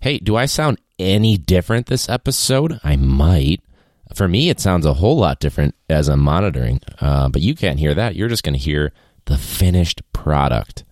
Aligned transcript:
Hey, 0.00 0.18
do 0.18 0.36
I 0.36 0.46
sound 0.46 0.78
any 1.00 1.36
different 1.36 1.86
this 1.86 2.08
episode? 2.08 2.78
I 2.84 2.94
might. 2.94 3.60
For 4.14 4.28
me, 4.28 4.48
it 4.48 4.60
sounds 4.60 4.86
a 4.86 4.94
whole 4.94 5.16
lot 5.16 5.40
different 5.40 5.74
as 5.90 6.06
I'm 6.08 6.20
monitoring, 6.20 6.80
uh, 7.00 7.28
but 7.28 7.42
you 7.42 7.56
can't 7.56 7.80
hear 7.80 7.94
that. 7.94 8.14
You're 8.14 8.28
just 8.28 8.44
going 8.44 8.52
to 8.52 8.60
hear 8.60 8.92
the 9.24 9.36
finished 9.36 10.02
product. 10.12 10.84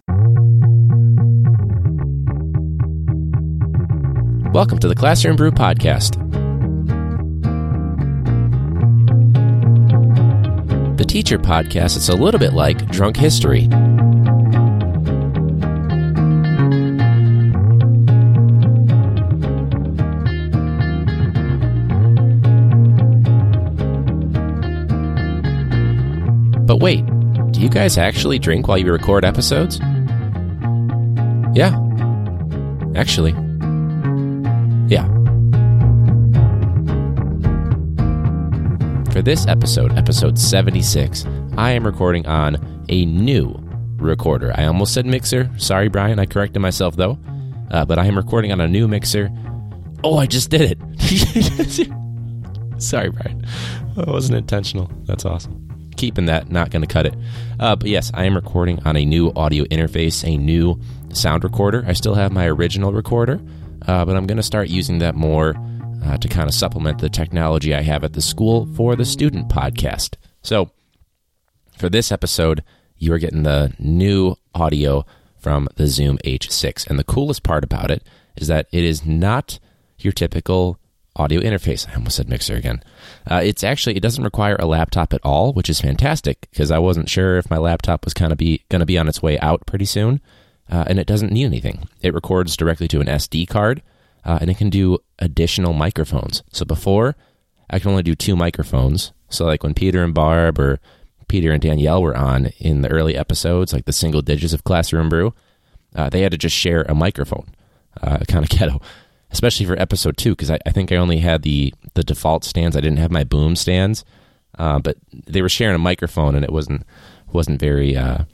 Welcome 4.53 4.81
to 4.81 4.89
the 4.89 4.97
Classroom 4.97 5.37
Brew 5.37 5.53
Podcast. 5.53 6.17
The 10.97 11.05
teacher 11.05 11.39
podcast 11.39 11.97
is 11.97 12.09
a 12.09 12.17
little 12.17 12.41
bit 12.41 12.55
like 12.55 12.89
drunk 12.89 13.17
history. 13.17 13.69
But 26.67 26.79
wait, 26.79 27.07
do 27.53 27.61
you 27.61 27.69
guys 27.69 27.97
actually 27.97 28.41
drink 28.41 28.67
while 28.67 28.77
you 28.77 28.91
record 28.91 29.25
episodes? 29.25 29.79
Yeah. 31.55 31.79
Actually. 32.97 33.31
Yeah. 34.89 35.07
For 39.13 39.23
this 39.23 39.47
episode, 39.47 39.97
episode 39.97 40.39
76, 40.39 41.25
I 41.57 41.71
am 41.71 41.87
recording 41.87 42.27
on 42.27 42.85
a 42.89 43.07
new 43.07 43.55
recorder. 43.97 44.53
I 44.57 44.67
almost 44.67 44.93
said 44.93 45.07
mixer. 45.07 45.49
Sorry, 45.59 45.89
Brian. 45.89 46.19
I 46.19 46.27
corrected 46.27 46.61
myself, 46.61 46.97
though. 46.97 47.17
Uh, 47.71 47.85
but 47.85 48.01
I 48.01 48.07
am 48.07 48.17
recording 48.17 48.51
on 48.51 48.61
a 48.61 48.67
new 48.67 48.89
mixer. 48.89 49.31
Oh, 50.03 50.19
I 50.19 50.27
just 50.27 50.51
did 50.51 50.77
it. 50.77 51.93
Sorry, 52.83 53.11
Brian. 53.11 53.47
That 53.95 54.09
wasn't 54.09 54.37
intentional. 54.37 54.91
That's 55.05 55.25
awesome 55.25 55.67
keeping 55.97 56.27
that, 56.27 56.51
not 56.51 56.71
going 56.71 56.83
to 56.83 56.93
cut 56.93 57.07
it. 57.07 57.15
Uh, 57.59 57.77
but 57.77 57.89
yes, 57.89 58.11
I 58.15 58.25
am 58.25 58.35
recording 58.35 58.81
on 58.85 58.97
a 58.97 59.05
new 59.05 59.33
audio 59.35 59.65
interface, 59.65 60.25
a 60.27 60.37
new 60.37 60.81
sound 61.13 61.45
recorder. 61.45 61.85
I 61.87 61.93
still 61.93 62.15
have 62.15 62.33
my 62.33 62.47
original 62.47 62.93
recorder, 62.93 63.41
uh, 63.87 64.05
but 64.05 64.17
I'm 64.17 64.27
going 64.27 64.37
to 64.37 64.43
start 64.43 64.69
using 64.69 64.99
that 64.99 65.15
more 65.15 65.55
uh, 66.05 66.17
to 66.19 66.29
kind 66.29 66.49
of 66.49 66.55
supplement 66.55 66.99
the 66.99 67.09
technology 67.09 67.75
I 67.75 67.83
have 67.83 68.05
at 68.05 68.13
the 68.13 68.21
school 68.23 68.67
for 68.77 68.97
the 68.97 69.05
student 69.05 69.49
podcast. 69.49 70.17
So 70.43 70.71
for 71.77 71.89
this 71.89 72.13
episode, 72.13 72.63
you 72.99 73.13
are 73.13 73.19
getting 73.19 73.43
the 73.43 73.75
new 73.79 74.37
audio 74.55 75.05
from 75.39 75.69
the 75.77 75.87
Zoom 75.87 76.19
H6. 76.19 76.87
And 76.87 76.99
the 76.99 77.05
coolest 77.05 77.43
part 77.43 77.65
about 77.65 77.91
it 77.91 78.03
is 78.37 78.49
that 78.49 78.67
it 78.73 78.85
is 78.85 79.05
not 79.05 79.59
your 79.99 80.13
typical 80.13 80.79
audio 81.17 81.41
interface. 81.41 81.89
I 81.89 81.95
almost 81.95 82.17
said 82.17 82.29
mixer 82.29 82.55
again. 82.55 82.83
Uh, 83.29 83.41
it's 83.43 83.65
actually 83.65 83.97
it 83.97 84.03
doesn't 84.03 84.25
require 84.25 84.57
a 84.59 84.67
laptop 84.67 85.13
at 85.13 85.21
all, 85.25 85.53
which 85.53 85.71
is 85.71 85.81
fantastic 85.81 86.47
because 86.51 86.71
I 86.71 86.79
wasn't 86.79 87.09
sure 87.09 87.39
if 87.39 87.51
my 87.51 87.59
laptop 87.59 88.05
was 88.05 88.15
kind 88.15 88.33
of 88.33 88.39
be 88.39 88.63
going 88.69 88.81
to 88.81 88.87
be 88.87 88.99
on 88.99 89.09
its 89.09 89.23
way 89.23 89.39
out 89.41 89.67
pretty 89.67 89.85
soon, 89.87 90.21
uh, 90.71 90.85
and 90.87 90.99
it 90.99 91.07
doesn't 91.07 91.33
need 91.33 91.45
anything. 91.47 91.89
It 92.03 92.15
records 92.15 92.57
directly 92.57 92.89
to 92.89 93.01
an 93.01 93.07
SD 93.07 93.49
card, 93.49 93.83
uh, 94.25 94.39
and 94.41 94.51
it 94.51 94.59
can 94.59 94.71
do 94.71 94.99
additional 95.19 95.73
microphones. 95.73 96.43
So 96.53 96.65
before 96.65 97.17
I 97.71 97.79
could 97.79 97.89
only 97.89 98.03
do 98.03 98.15
two 98.15 98.37
microphones. 98.37 99.13
So 99.29 99.45
like 99.45 99.63
when 99.63 99.75
Peter 99.75 100.05
and 100.05 100.15
Barb 100.15 100.59
or 100.59 100.79
Peter 101.29 101.51
and 101.51 101.61
Danielle 101.61 102.03
were 102.03 102.17
on 102.17 102.47
in 102.59 102.83
the 102.83 102.89
early 102.89 103.17
episodes, 103.17 103.73
like 103.73 103.87
the 103.87 103.93
single 103.93 104.23
digits 104.23 104.53
of 104.53 104.65
Classroom 104.65 105.09
Brew, 105.09 105.35
uh, 105.95 106.09
they 106.09 106.21
had 106.21 106.33
to 106.33 106.39
just 106.39 106.55
share 106.55 106.83
a 106.83 106.95
microphone. 106.95 107.49
Uh, 108.01 108.19
kind 108.29 108.45
of 108.45 108.51
ghetto 108.57 108.81
especially 109.31 109.67
for 109.67 109.79
episode 109.81 110.17
two, 110.17 110.31
because 110.31 110.51
I, 110.51 110.59
I, 110.67 110.71
think 110.71 110.93
I 110.93 110.97
only 110.97 111.19
had 111.19 111.43
the 111.43 111.75
the 111.95 112.05
default 112.05 112.45
stands. 112.45 112.77
I 112.77 112.81
didn't 112.81 112.99
have 112.99 113.11
my 113.11 113.25
boom 113.25 113.57
stands, 113.57 114.05
uh, 114.59 114.79
but 114.79 114.97
they 115.11 115.43
were 115.43 115.49
sharing 115.49 115.75
a 115.75 115.79
microphone, 115.79 116.35
and 116.35 116.45
it 116.45 116.53
wasn't 116.53 116.87
wasn't 117.33 117.61
very 117.61 117.97
uh, 117.97 118.25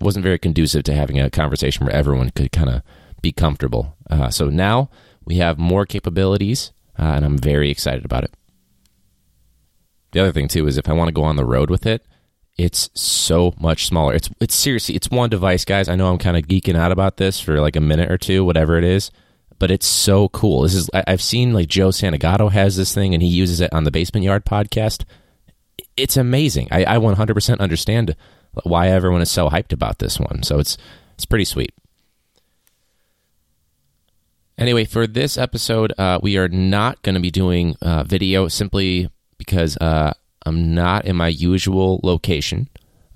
wasn't 0.00 0.22
very 0.22 0.38
conducive 0.38 0.84
to 0.84 0.94
having 0.94 1.20
a 1.20 1.30
conversation 1.30 1.84
where 1.84 1.94
everyone 1.94 2.30
could 2.30 2.52
kind 2.52 2.70
of 2.70 2.82
be 3.22 3.32
comfortable. 3.32 3.96
Uh, 4.10 4.30
so 4.30 4.48
now 4.48 4.90
we 5.24 5.36
have 5.36 5.58
more 5.58 5.86
capabilities, 5.86 6.72
uh, 6.98 7.02
and 7.02 7.24
I'm 7.24 7.38
very 7.38 7.70
excited 7.70 8.04
about 8.04 8.24
it. 8.24 8.32
The 10.12 10.20
other 10.20 10.32
thing 10.32 10.48
too 10.48 10.66
is 10.66 10.78
if 10.78 10.88
I 10.88 10.94
want 10.94 11.08
to 11.08 11.14
go 11.14 11.24
on 11.24 11.36
the 11.36 11.44
road 11.44 11.68
with 11.68 11.84
it, 11.84 12.06
it's 12.56 12.88
so 12.94 13.52
much 13.58 13.86
smaller. 13.86 14.14
It's 14.14 14.30
it's 14.40 14.54
seriously 14.54 14.94
it's 14.94 15.10
one 15.10 15.28
device, 15.28 15.66
guys. 15.66 15.90
I 15.90 15.94
know 15.94 16.10
I'm 16.10 16.18
kind 16.18 16.38
of 16.38 16.44
geeking 16.44 16.76
out 16.76 16.90
about 16.90 17.18
this 17.18 17.38
for 17.38 17.60
like 17.60 17.76
a 17.76 17.80
minute 17.80 18.10
or 18.10 18.16
two, 18.16 18.44
whatever 18.44 18.78
it 18.78 18.84
is 18.84 19.10
but 19.58 19.70
it's 19.70 19.86
so 19.86 20.28
cool. 20.28 20.62
This 20.62 20.74
is 20.74 20.90
I've 20.92 21.22
seen 21.22 21.52
like 21.52 21.68
Joe 21.68 21.88
Santagato 21.88 22.50
has 22.50 22.76
this 22.76 22.94
thing 22.94 23.14
and 23.14 23.22
he 23.22 23.28
uses 23.28 23.60
it 23.60 23.72
on 23.72 23.84
the 23.84 23.90
Basement 23.90 24.24
Yard 24.24 24.44
podcast. 24.44 25.04
It's 25.96 26.16
amazing. 26.16 26.68
I, 26.70 26.96
I 26.96 26.98
100% 26.98 27.58
understand 27.58 28.16
why 28.64 28.88
everyone 28.88 29.22
is 29.22 29.30
so 29.30 29.48
hyped 29.48 29.72
about 29.72 29.98
this 29.98 30.18
one. 30.18 30.42
So 30.42 30.58
it's 30.58 30.76
it's 31.14 31.26
pretty 31.26 31.44
sweet. 31.44 31.72
Anyway, 34.58 34.84
for 34.84 35.06
this 35.06 35.36
episode, 35.36 35.92
uh, 35.98 36.18
we 36.22 36.38
are 36.38 36.48
not 36.48 37.02
going 37.02 37.14
to 37.14 37.20
be 37.20 37.30
doing 37.30 37.76
uh, 37.82 38.04
video 38.04 38.48
simply 38.48 39.10
because 39.36 39.76
uh, 39.78 40.14
I'm 40.46 40.74
not 40.74 41.04
in 41.04 41.16
my 41.16 41.28
usual 41.28 42.00
location. 42.02 42.68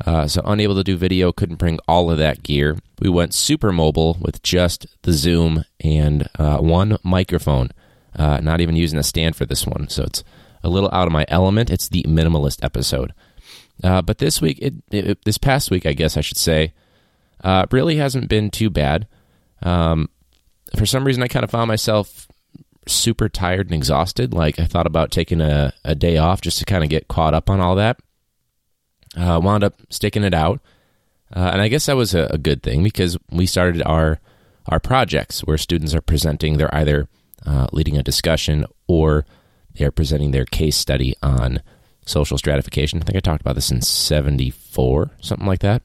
Uh, 0.07 0.27
so 0.27 0.41
unable 0.45 0.75
to 0.75 0.85
do 0.85 0.97
video, 0.97 1.33
couldn't 1.33 1.57
bring 1.57 1.79
all 1.87 2.11
of 2.11 2.19
that 2.19 2.43
gear. 2.43 2.79
We 3.01 3.11
went 3.11 3.35
super 3.35 3.73
mobile 3.73 4.17
with 4.21 4.43
just 4.43 4.87
the 5.03 5.13
Zoom 5.13 5.65
and 5.81 6.29
uh, 6.39 6.59
one 6.59 6.97
microphone. 7.03 7.71
Uh, 8.17 8.39
not 8.39 8.61
even 8.61 8.77
using 8.77 8.99
a 8.99 9.03
stand 9.03 9.37
for 9.37 9.47
this 9.47 9.67
one, 9.67 9.89
so 9.89 10.05
it's 10.05 10.25
a 10.63 10.69
little 10.69 10.91
out 10.93 11.07
of 11.07 11.13
my 11.13 11.25
element. 11.29 11.71
It's 11.71 11.89
the 11.89 12.03
minimalist 12.05 12.65
episode. 12.65 13.13
Uh, 13.85 14.03
but 14.03 14.19
this 14.19 14.41
week, 14.41 14.59
it, 14.61 14.75
it, 14.91 15.25
this 15.25 15.39
past 15.39 15.71
week, 15.71 15.87
I 15.87 15.93
guess 15.93 16.17
I 16.17 16.21
should 16.21 16.37
say, 16.37 16.73
uh, 17.45 17.67
really 17.71 17.97
hasn't 17.97 18.29
been 18.29 18.51
too 18.51 18.69
bad. 18.69 19.07
Um, 19.63 20.09
for 20.77 20.87
some 20.87 21.05
reason, 21.05 21.23
I 21.23 21.29
kind 21.29 21.45
of 21.45 21.51
found 21.51 21.69
myself 21.69 22.27
super 22.87 23.29
tired 23.29 23.67
and 23.67 23.75
exhausted. 23.75 24.35
Like 24.35 24.59
I 24.59 24.65
thought 24.65 24.87
about 24.87 25.11
taking 25.11 25.41
a, 25.41 25.73
a 25.85 25.95
day 25.95 26.17
off 26.17 26.41
just 26.41 26.59
to 26.59 26.65
kind 26.65 26.83
of 26.83 26.91
get 26.91 27.09
caught 27.09 27.35
up 27.35 27.49
on 27.49 27.61
all 27.61 27.77
that 27.77 28.01
uh, 29.17 29.41
wound 29.43 29.65
up 29.65 29.75
sticking 29.91 30.25
it 30.25 30.35
out. 30.35 30.61
Uh, 31.35 31.51
and 31.53 31.63
I 31.63 31.69
guess 31.69 31.87
that 31.87 31.97
was 31.97 32.15
a, 32.15 32.29
a, 32.31 32.39
good 32.39 32.63
thing 32.63 32.83
because 32.83 33.17
we 33.31 33.47
started 33.47 33.83
our 33.83 34.19
our 34.67 34.81
projects 34.81 35.41
where 35.41 35.59
students 35.59 35.95
are 35.95 36.01
presenting. 36.01 36.57
They're 36.57 36.75
either 36.75 37.09
uh, 37.47 37.69
leading 37.73 37.97
a 37.97 38.03
discussion 38.03 38.67
or 38.89 39.25
they're 39.75 39.93
presenting 39.93 40.33
their 40.33 40.45
case 40.45 40.77
study 40.77 41.15
on 41.23 41.63
social 42.05 42.37
stratification. 42.37 43.01
I 43.01 43.05
think 43.05 43.17
I 43.17 43.21
talked 43.21 43.43
about 43.43 43.55
this 43.55 43.71
in 43.71 43.81
'74, 43.81 45.13
something 45.21 45.47
like 45.47 45.61
that. 45.61 45.83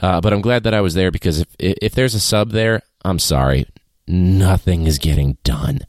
Uh, 0.00 0.20
but 0.20 0.32
I'm 0.32 0.40
glad 0.40 0.62
that 0.62 0.74
I 0.74 0.80
was 0.80 0.94
there 0.94 1.10
because 1.10 1.40
if 1.40 1.48
if 1.58 1.94
there's 1.94 2.14
a 2.14 2.20
sub 2.20 2.52
there, 2.52 2.82
I'm 3.04 3.18
sorry, 3.18 3.66
nothing 4.06 4.86
is 4.86 4.98
getting 4.98 5.36
done. 5.44 5.80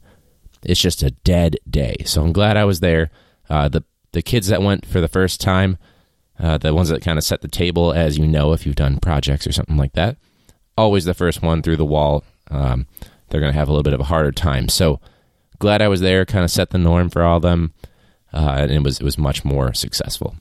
It's 0.62 0.80
just 0.80 1.02
a 1.02 1.10
dead 1.10 1.56
day. 1.68 1.96
So 2.04 2.22
I'm 2.22 2.32
glad 2.32 2.58
I 2.58 2.64
was 2.64 2.80
there. 2.80 3.10
Uh, 3.48 3.68
the 3.68 3.84
the 4.12 4.22
kids 4.22 4.48
that 4.48 4.62
went 4.62 4.84
for 4.84 5.00
the 5.00 5.08
first 5.08 5.40
time 5.40 5.78
uh, 6.40 6.58
the 6.58 6.74
ones 6.74 6.88
that 6.88 7.02
kind 7.02 7.18
of 7.18 7.24
set 7.24 7.42
the 7.42 7.48
table, 7.48 7.92
as 7.92 8.16
you 8.16 8.26
know, 8.26 8.52
if 8.52 8.64
you've 8.64 8.76
done 8.76 8.98
projects 8.98 9.46
or 9.46 9.52
something 9.52 9.76
like 9.76 9.92
that. 9.92 10.16
Always 10.76 11.04
the 11.04 11.14
first 11.14 11.42
one 11.42 11.62
through 11.62 11.76
the 11.76 11.84
wall. 11.84 12.24
Um, 12.50 12.86
they're 13.28 13.40
going 13.40 13.52
to 13.52 13.58
have 13.58 13.68
a 13.68 13.72
little 13.72 13.82
bit 13.82 13.92
of 13.92 14.00
a 14.00 14.04
harder 14.04 14.32
time. 14.32 14.68
So 14.68 15.00
glad 15.58 15.82
I 15.82 15.88
was 15.88 16.00
there, 16.00 16.24
kind 16.24 16.44
of 16.44 16.50
set 16.50 16.70
the 16.70 16.78
norm 16.78 17.10
for 17.10 17.22
all 17.22 17.36
of 17.36 17.42
them, 17.42 17.74
uh, 18.32 18.56
and 18.58 18.70
it 18.70 18.82
was 18.82 19.00
it 19.00 19.04
was 19.04 19.18
much 19.18 19.44
more 19.44 19.74
successful. 19.74 20.34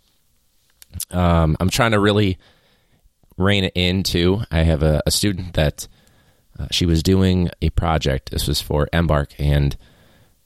Um, 1.12 1.58
I'm 1.60 1.70
trying 1.70 1.92
to 1.92 2.00
really 2.00 2.38
rein 3.38 3.66
it 3.66 3.74
in 3.76 4.04
too. 4.04 4.42
I 4.50 4.60
have 4.60 4.82
a, 4.82 5.04
a 5.06 5.12
student 5.12 5.54
that 5.56 5.88
uh, 6.58 6.68
she 6.72 6.86
was 6.86 7.04
doing 7.04 7.50
a 7.62 7.70
project. 7.72 8.32
This 8.32 8.48
was 8.48 8.62
for 8.62 8.88
Embark, 8.94 9.34
and 9.38 9.78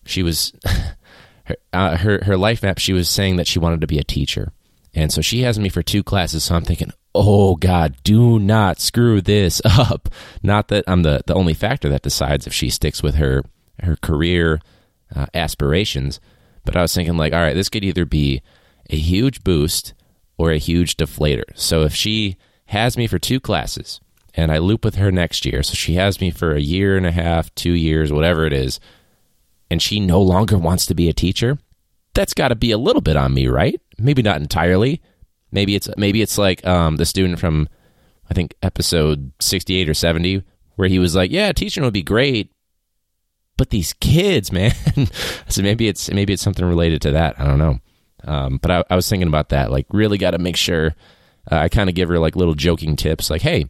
she 0.05 0.23
was 0.23 0.51
her, 1.45 1.55
uh, 1.71 1.97
her 1.97 2.23
her 2.23 2.37
life 2.37 2.63
map. 2.63 2.79
She 2.79 2.93
was 2.93 3.07
saying 3.07 3.35
that 3.35 3.47
she 3.47 3.59
wanted 3.59 3.81
to 3.81 3.87
be 3.87 3.99
a 3.99 4.03
teacher 4.03 4.51
and 4.93 5.11
so 5.11 5.21
she 5.21 5.41
has 5.41 5.57
me 5.57 5.69
for 5.69 5.81
two 5.81 6.03
classes. 6.03 6.43
So 6.43 6.55
I'm 6.55 6.63
thinking, 6.63 6.91
oh 7.15 7.55
God, 7.55 7.95
do 8.03 8.39
not 8.39 8.79
screw 8.79 9.21
this 9.21 9.61
up. 9.65 10.09
Not 10.41 10.67
that 10.67 10.83
I'm 10.87 11.03
the, 11.03 11.23
the 11.25 11.33
only 11.33 11.53
factor 11.53 11.89
that 11.89 12.03
decides 12.03 12.47
if 12.47 12.53
she 12.53 12.69
sticks 12.69 13.01
with 13.01 13.15
her, 13.15 13.43
her 13.81 13.95
career 13.95 14.61
uh, 15.15 15.25
aspirations. 15.33 16.19
But 16.65 16.75
I 16.75 16.81
was 16.81 16.93
thinking, 16.93 17.17
like, 17.17 17.33
all 17.33 17.41
right, 17.41 17.55
this 17.55 17.69
could 17.69 17.83
either 17.83 18.05
be 18.05 18.41
a 18.89 18.95
huge 18.95 19.43
boost 19.43 19.93
or 20.37 20.51
a 20.51 20.57
huge 20.57 20.97
deflator. 20.97 21.43
So 21.55 21.83
if 21.83 21.93
she 21.93 22.37
has 22.67 22.97
me 22.97 23.07
for 23.07 23.19
two 23.19 23.39
classes 23.39 23.99
and 24.33 24.51
I 24.51 24.57
loop 24.57 24.85
with 24.85 24.95
her 24.95 25.11
next 25.11 25.45
year, 25.45 25.63
so 25.63 25.73
she 25.73 25.95
has 25.95 26.21
me 26.21 26.31
for 26.31 26.53
a 26.53 26.61
year 26.61 26.97
and 26.97 27.05
a 27.05 27.11
half, 27.11 27.53
two 27.55 27.73
years, 27.73 28.11
whatever 28.11 28.45
it 28.45 28.53
is, 28.53 28.79
and 29.69 29.81
she 29.81 29.99
no 29.99 30.21
longer 30.21 30.57
wants 30.57 30.85
to 30.85 30.95
be 30.95 31.09
a 31.09 31.13
teacher, 31.13 31.57
that's 32.13 32.33
got 32.33 32.49
to 32.49 32.55
be 32.55 32.71
a 32.71 32.77
little 32.77 33.01
bit 33.01 33.15
on 33.15 33.33
me, 33.33 33.47
right? 33.47 33.79
Maybe 33.97 34.21
not 34.21 34.41
entirely. 34.41 35.01
Maybe 35.51 35.75
it's 35.75 35.89
maybe 35.97 36.21
it's 36.21 36.37
like 36.37 36.65
um, 36.65 36.97
the 36.97 37.05
student 37.05 37.39
from 37.39 37.69
I 38.29 38.33
think 38.33 38.55
episode 38.61 39.31
sixty 39.39 39.75
eight 39.75 39.89
or 39.89 39.93
seventy, 39.93 40.43
where 40.75 40.87
he 40.87 40.99
was 40.99 41.15
like, 41.15 41.31
"Yeah, 41.31 41.51
teaching 41.51 41.83
would 41.83 41.93
be 41.93 42.03
great, 42.03 42.51
but 43.57 43.69
these 43.69 43.93
kids, 43.93 44.51
man. 44.51 44.73
so 45.47 45.61
maybe 45.61 45.87
it's 45.87 46.11
maybe 46.11 46.33
it's 46.33 46.41
something 46.41 46.65
related 46.65 47.01
to 47.03 47.11
that. 47.11 47.39
I 47.39 47.45
don't 47.45 47.59
know. 47.59 47.79
Um, 48.25 48.57
but 48.61 48.71
I, 48.71 48.83
I, 48.89 48.95
was 48.95 49.09
thinking 49.09 49.27
about 49.27 49.49
that. 49.49 49.69
Like, 49.69 49.85
really 49.91 50.17
got 50.17 50.31
to 50.31 50.39
make 50.39 50.55
sure. 50.55 50.95
Uh, 51.51 51.57
I 51.57 51.67
kind 51.67 51.89
of 51.89 51.95
give 51.95 52.07
her 52.07 52.19
like 52.19 52.37
little 52.37 52.53
joking 52.55 52.95
tips, 52.95 53.29
like, 53.29 53.41
"Hey, 53.41 53.69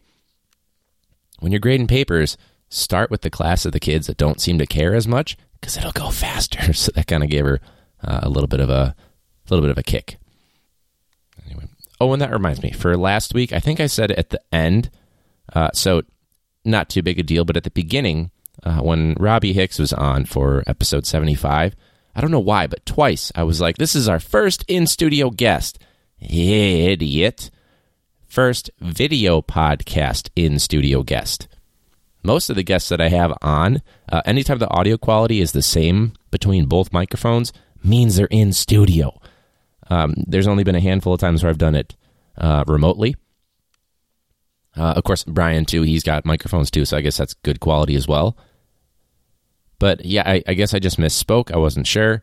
when 1.40 1.50
you're 1.50 1.58
grading 1.58 1.88
papers, 1.88 2.36
start 2.68 3.10
with 3.10 3.22
the 3.22 3.30
class 3.30 3.66
of 3.66 3.72
the 3.72 3.80
kids 3.80 4.06
that 4.06 4.16
don't 4.16 4.40
seem 4.40 4.58
to 4.58 4.66
care 4.66 4.94
as 4.94 5.08
much, 5.08 5.36
because 5.60 5.76
it'll 5.76 5.92
go 5.92 6.10
faster." 6.10 6.72
So 6.72 6.92
that 6.94 7.08
kind 7.08 7.24
of 7.24 7.30
gave 7.30 7.44
her 7.44 7.60
uh, 8.04 8.20
a 8.22 8.28
little 8.28 8.48
bit 8.48 8.60
of 8.60 8.70
a, 8.70 8.94
a 8.94 9.50
little 9.50 9.62
bit 9.62 9.70
of 9.70 9.78
a 9.78 9.82
kick. 9.82 10.18
Anyway, 11.46 11.68
oh, 12.00 12.12
and 12.12 12.22
that 12.22 12.32
reminds 12.32 12.62
me. 12.62 12.70
For 12.70 12.96
last 12.96 13.34
week, 13.34 13.52
I 13.52 13.60
think 13.60 13.80
I 13.80 13.86
said 13.86 14.12
at 14.12 14.30
the 14.30 14.40
end. 14.52 14.90
Uh, 15.52 15.70
so 15.74 16.02
not 16.64 16.88
too 16.88 17.02
big 17.02 17.18
a 17.18 17.22
deal, 17.22 17.44
but 17.44 17.56
at 17.56 17.64
the 17.64 17.70
beginning, 17.70 18.30
uh, 18.62 18.80
when 18.80 19.14
Robbie 19.18 19.52
Hicks 19.52 19.78
was 19.78 19.92
on 19.92 20.24
for 20.24 20.62
episode 20.66 21.06
75, 21.06 21.74
I 22.14 22.20
don't 22.20 22.30
know 22.30 22.40
why, 22.40 22.66
but 22.66 22.86
twice 22.86 23.32
I 23.34 23.42
was 23.42 23.60
like, 23.60 23.76
this 23.76 23.94
is 23.94 24.08
our 24.08 24.20
first 24.20 24.64
in 24.68 24.86
studio 24.86 25.30
guest. 25.30 25.78
Idiot. 26.20 27.50
First 28.26 28.70
video 28.80 29.42
podcast 29.42 30.30
in 30.34 30.58
studio 30.58 31.02
guest. 31.02 31.48
Most 32.22 32.48
of 32.48 32.56
the 32.56 32.62
guests 32.62 32.88
that 32.88 33.00
I 33.00 33.08
have 33.08 33.36
on, 33.42 33.82
uh, 34.10 34.22
anytime 34.24 34.58
the 34.58 34.70
audio 34.70 34.96
quality 34.96 35.40
is 35.40 35.52
the 35.52 35.62
same 35.62 36.14
between 36.30 36.64
both 36.64 36.92
microphones, 36.92 37.52
means 37.84 38.16
they're 38.16 38.26
in 38.26 38.52
studio. 38.52 39.20
Um, 39.90 40.14
there's 40.26 40.46
only 40.48 40.64
been 40.64 40.74
a 40.74 40.80
handful 40.80 41.14
of 41.14 41.20
times 41.20 41.42
where 41.42 41.50
I've 41.50 41.58
done 41.58 41.74
it 41.74 41.94
uh, 42.38 42.64
remotely. 42.66 43.16
Uh, 44.76 44.94
of 44.96 45.04
course, 45.04 45.24
Brian 45.24 45.64
too. 45.64 45.82
He's 45.82 46.02
got 46.02 46.24
microphones 46.24 46.70
too, 46.70 46.84
so 46.84 46.96
I 46.96 47.00
guess 47.00 47.16
that's 47.16 47.34
good 47.34 47.60
quality 47.60 47.94
as 47.94 48.08
well. 48.08 48.36
But 49.78 50.04
yeah, 50.04 50.22
I, 50.26 50.42
I 50.46 50.54
guess 50.54 50.74
I 50.74 50.78
just 50.78 50.98
misspoke. 50.98 51.52
I 51.52 51.58
wasn't 51.58 51.86
sure. 51.86 52.22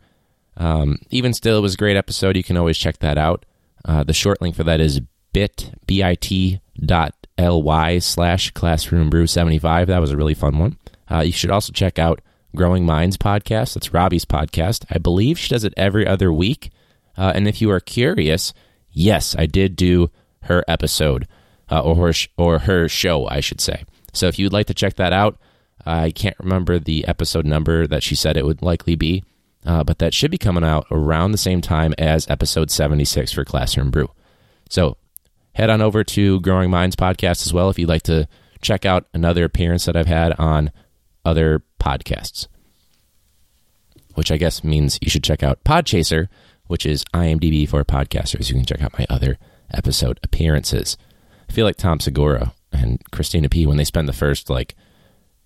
Um, 0.58 0.98
even 1.12 1.34
still, 1.34 1.58
it 1.58 1.62
was 1.62 1.76
a 1.76 1.78
great 1.78 1.96
episode. 1.96 2.36
You 2.36 2.44
can 2.44 2.58
always 2.58 2.78
check 2.78 3.00
that 3.00 3.18
out. 3.18 3.46
Uh, 3.86 4.04
the 4.04 4.14
short 4.14 4.42
link 4.42 4.56
for 4.56 4.64
that 4.64 4.82
is 4.82 5.02
bit 5.34 5.72
bit 5.88 6.60
dot 6.86 7.16
ly 7.38 8.00
slash 8.00 8.52
classroom 8.52 9.10
brew 9.10 9.26
75 9.26 9.88
that 9.88 10.00
was 10.00 10.12
a 10.12 10.18
really 10.18 10.34
fun 10.34 10.58
one 10.58 10.78
uh, 11.10 11.20
you 11.22 11.32
should 11.32 11.50
also 11.50 11.72
check 11.72 11.98
out 11.98 12.22
growing 12.56 12.86
minds 12.86 13.18
podcast 13.18 13.74
that's 13.74 13.94
robbie's 13.94 14.26
podcast 14.26 14.86
i 14.90 14.98
believe 14.98 15.38
she 15.38 15.50
does 15.50 15.64
it 15.64 15.74
every 15.78 16.06
other 16.06 16.32
week 16.32 16.72
uh, 17.18 17.32
and 17.36 17.48
if 17.48 17.62
you 17.62 17.70
are 17.72 17.80
curious 17.80 18.54
yes 18.92 19.36
i 19.38 19.46
did 19.46 19.76
do 19.76 20.10
her 20.44 20.64
episode 20.68 21.28
uh, 21.72 21.80
or 21.82 21.96
her 21.96 22.14
sh- 22.14 22.28
or 22.38 22.60
her 22.60 22.88
show, 22.90 23.28
I 23.28 23.40
should 23.40 23.62
say. 23.62 23.86
So 24.14 24.28
if 24.28 24.38
you'd 24.38 24.54
like 24.54 24.68
to 24.68 24.74
check 24.74 24.96
that 24.96 25.14
out, 25.14 25.40
I 25.86 26.12
can't 26.12 26.38
remember 26.40 26.78
the 26.78 27.08
episode 27.08 27.46
number 27.46 27.88
that 27.88 28.04
she 28.04 28.14
said 28.14 28.38
it 28.38 28.46
would 28.46 28.62
likely 28.62 28.96
be, 28.96 29.24
uh, 29.66 29.84
but 29.84 30.00
that 30.00 30.14
should 30.14 30.30
be 30.30 30.38
coming 30.38 30.64
out 30.64 30.86
around 30.92 31.32
the 31.32 31.38
same 31.38 31.62
time 31.62 31.96
as 31.98 32.30
episode 32.30 32.70
76 32.70 33.32
for 33.32 33.46
Classroom 33.46 33.90
Brew. 33.90 34.12
So 34.70 34.98
head 35.54 35.70
on 35.70 35.82
over 35.82 36.04
to 36.04 36.42
Growing 36.42 36.70
Minds 36.70 36.96
podcast 36.96 37.46
as 37.46 37.54
well 37.54 37.70
if 37.70 37.80
you'd 37.80 37.90
like 37.90 38.04
to 38.04 38.28
check 38.62 38.86
out 38.86 39.08
another 39.14 39.44
appearance 39.44 39.86
that 39.86 39.96
I've 39.96 40.08
had 40.08 40.34
on 40.34 40.72
other 41.26 41.64
podcasts. 41.80 42.48
Which 44.16 44.32
I 44.32 44.38
guess 44.38 44.64
means 44.64 45.00
you 45.02 45.10
should 45.10 45.24
check 45.24 45.42
out 45.42 45.64
Podchaser, 45.64 46.28
which 46.68 46.86
is 46.86 47.06
IMDb 47.14 47.68
for 47.68 47.84
podcasters. 47.86 48.50
You 48.50 48.56
can 48.56 48.66
check 48.66 48.82
out 48.82 48.98
my 48.98 49.06
other 49.10 49.38
episode 49.74 50.20
appearances. 50.24 50.98
I 51.50 51.54
feel 51.54 51.66
like 51.66 51.78
Tom 51.78 52.00
Segura 52.00 52.54
and 52.72 53.02
Christina 53.12 53.50
P 53.50 53.66
when 53.66 53.78
they 53.78 53.84
spend 53.84 54.08
the 54.08 54.14
first 54.14 54.50
like 54.50 54.76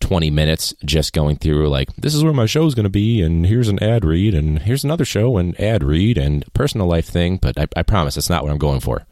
20 0.02 0.30
minutes 0.30 0.74
just 0.84 1.14
going 1.14 1.36
through 1.38 1.68
like 1.70 1.94
this 1.96 2.14
is 2.14 2.24
where 2.24 2.34
my 2.34 2.46
show 2.46 2.66
is 2.66 2.76
going 2.76 2.84
to 2.84 2.90
be 2.90 3.22
and 3.22 3.46
here's 3.46 3.70
an 3.70 3.82
ad 3.82 4.06
read 4.06 4.34
and 4.36 4.60
here's 4.60 4.84
another 4.84 5.06
show 5.06 5.38
and 5.38 5.60
ad 5.60 5.84
read 5.84 6.18
and 6.18 6.46
personal 6.54 6.86
life 6.86 7.08
thing 7.08 7.38
but 7.38 7.60
i, 7.60 7.66
I 7.76 7.82
promise 7.82 8.18
it's 8.18 8.30
not 8.30 8.44
what 8.44 8.52
i'm 8.52 8.58
going 8.58 8.82
for 8.82 9.06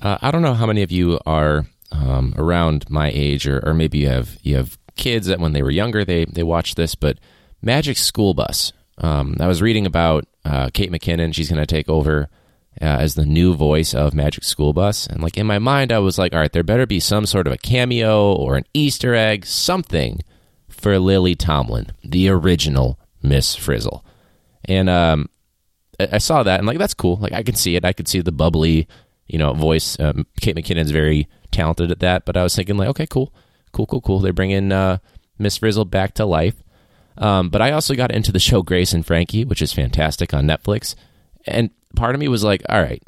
uh, 0.00 0.18
i 0.22 0.30
don't 0.30 0.42
know 0.42 0.54
how 0.54 0.66
many 0.66 0.82
of 0.82 0.90
you 0.90 1.20
are 1.26 1.66
um, 1.92 2.34
around 2.36 2.88
my 2.88 3.10
age 3.12 3.46
or, 3.46 3.60
or 3.64 3.74
maybe 3.74 3.98
you 3.98 4.08
have 4.08 4.38
you 4.42 4.56
have 4.56 4.78
kids 5.00 5.26
that 5.26 5.40
when 5.40 5.52
they 5.52 5.62
were 5.62 5.70
younger 5.70 6.04
they 6.04 6.24
they 6.26 6.42
watched 6.42 6.76
this 6.76 6.94
but 6.94 7.18
magic 7.62 7.96
school 7.96 8.34
bus 8.34 8.72
um, 8.98 9.36
i 9.40 9.48
was 9.48 9.62
reading 9.62 9.86
about 9.86 10.24
uh, 10.44 10.68
kate 10.72 10.92
mckinnon 10.92 11.34
she's 11.34 11.48
going 11.48 11.60
to 11.60 11.66
take 11.66 11.88
over 11.88 12.28
uh, 12.80 12.84
as 12.84 13.14
the 13.14 13.26
new 13.26 13.54
voice 13.54 13.94
of 13.94 14.14
Magic 14.14 14.44
School 14.44 14.72
Bus. 14.72 15.06
And 15.06 15.22
like 15.22 15.36
in 15.36 15.46
my 15.46 15.58
mind, 15.58 15.92
I 15.92 15.98
was 15.98 16.18
like, 16.18 16.32
all 16.32 16.40
right, 16.40 16.52
there 16.52 16.62
better 16.62 16.86
be 16.86 17.00
some 17.00 17.26
sort 17.26 17.46
of 17.46 17.52
a 17.52 17.58
cameo 17.58 18.32
or 18.32 18.56
an 18.56 18.64
Easter 18.72 19.14
egg, 19.14 19.44
something 19.44 20.20
for 20.68 20.98
Lily 20.98 21.34
Tomlin, 21.34 21.92
the 22.02 22.28
original 22.28 22.98
Miss 23.22 23.54
Frizzle. 23.54 24.04
And 24.64 24.88
um, 24.88 25.28
I, 25.98 26.18
saw 26.18 26.42
that 26.42 26.58
and 26.58 26.66
like 26.66 26.78
that's 26.78 26.94
cool. 26.94 27.16
Like 27.16 27.32
I 27.32 27.42
can 27.42 27.54
see 27.54 27.76
it. 27.76 27.84
I 27.84 27.92
could 27.92 28.08
see 28.08 28.20
the 28.20 28.32
bubbly, 28.32 28.88
you 29.26 29.38
know, 29.38 29.52
voice. 29.52 29.98
Um, 29.98 30.26
Kate 30.40 30.56
McKinnon's 30.56 30.90
very 30.90 31.28
talented 31.50 31.90
at 31.90 32.00
that. 32.00 32.24
But 32.24 32.36
I 32.36 32.42
was 32.42 32.54
thinking 32.54 32.76
like, 32.76 32.88
okay, 32.90 33.06
cool, 33.06 33.34
cool, 33.72 33.86
cool, 33.86 34.00
cool. 34.00 34.18
They're 34.20 34.32
bringing 34.32 34.72
uh, 34.72 34.98
Miss 35.38 35.56
Frizzle 35.56 35.84
back 35.84 36.14
to 36.14 36.26
life. 36.26 36.54
Um, 37.18 37.50
but 37.50 37.60
I 37.60 37.72
also 37.72 37.94
got 37.94 38.12
into 38.12 38.32
the 38.32 38.38
show 38.38 38.62
Grace 38.62 38.92
and 38.92 39.04
Frankie, 39.04 39.44
which 39.44 39.60
is 39.62 39.72
fantastic 39.72 40.32
on 40.32 40.46
Netflix. 40.46 40.94
And 41.46 41.70
part 41.94 42.14
of 42.14 42.20
me 42.20 42.28
was 42.28 42.44
like, 42.44 42.62
all 42.68 42.80
right, 42.80 43.02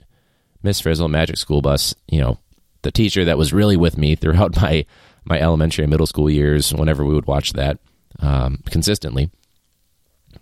Miss 0.62 0.80
Frizzle, 0.80 1.08
Magic 1.08 1.36
School 1.36 1.62
Bus, 1.62 1.94
you 2.08 2.20
know, 2.20 2.38
the 2.82 2.90
teacher 2.90 3.24
that 3.24 3.38
was 3.38 3.52
really 3.52 3.76
with 3.76 3.96
me 3.96 4.14
throughout 4.14 4.56
my 4.60 4.84
my 5.24 5.40
elementary 5.40 5.84
and 5.84 5.90
middle 5.90 6.06
school 6.06 6.28
years, 6.28 6.74
whenever 6.74 7.04
we 7.04 7.14
would 7.14 7.26
watch 7.26 7.52
that 7.52 7.78
um, 8.18 8.58
consistently. 8.66 9.30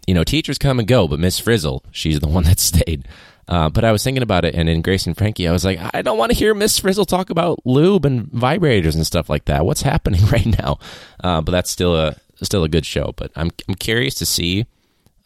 You 0.06 0.14
know, 0.14 0.24
teachers 0.24 0.56
come 0.56 0.78
and 0.78 0.88
go, 0.88 1.06
but 1.06 1.20
Miss 1.20 1.38
Frizzle, 1.38 1.84
she's 1.90 2.18
the 2.18 2.28
one 2.28 2.44
that 2.44 2.58
stayed. 2.58 3.06
Uh, 3.50 3.68
but 3.68 3.84
I 3.84 3.90
was 3.90 4.04
thinking 4.04 4.22
about 4.22 4.44
it, 4.44 4.54
and 4.54 4.68
in 4.68 4.80
Grace 4.80 5.08
and 5.08 5.16
Frankie, 5.16 5.48
I 5.48 5.52
was 5.52 5.64
like, 5.64 5.80
I 5.92 6.02
don't 6.02 6.18
want 6.18 6.30
to 6.30 6.38
hear 6.38 6.54
Miss 6.54 6.78
Frizzle 6.78 7.04
talk 7.04 7.30
about 7.30 7.60
lube 7.66 8.06
and 8.06 8.26
vibrators 8.28 8.94
and 8.94 9.04
stuff 9.04 9.28
like 9.28 9.46
that. 9.46 9.66
What's 9.66 9.82
happening 9.92 10.24
right 10.26 10.46
now? 10.58 10.78
Uh, 11.22 11.40
but 11.40 11.50
that's 11.50 11.70
still 11.70 11.96
a 11.96 12.14
still 12.42 12.62
a 12.62 12.68
good 12.68 12.86
show. 12.86 13.12
But 13.16 13.32
I'm 13.34 13.50
I'm 13.68 13.74
curious 13.74 14.14
to 14.16 14.26
see 14.26 14.66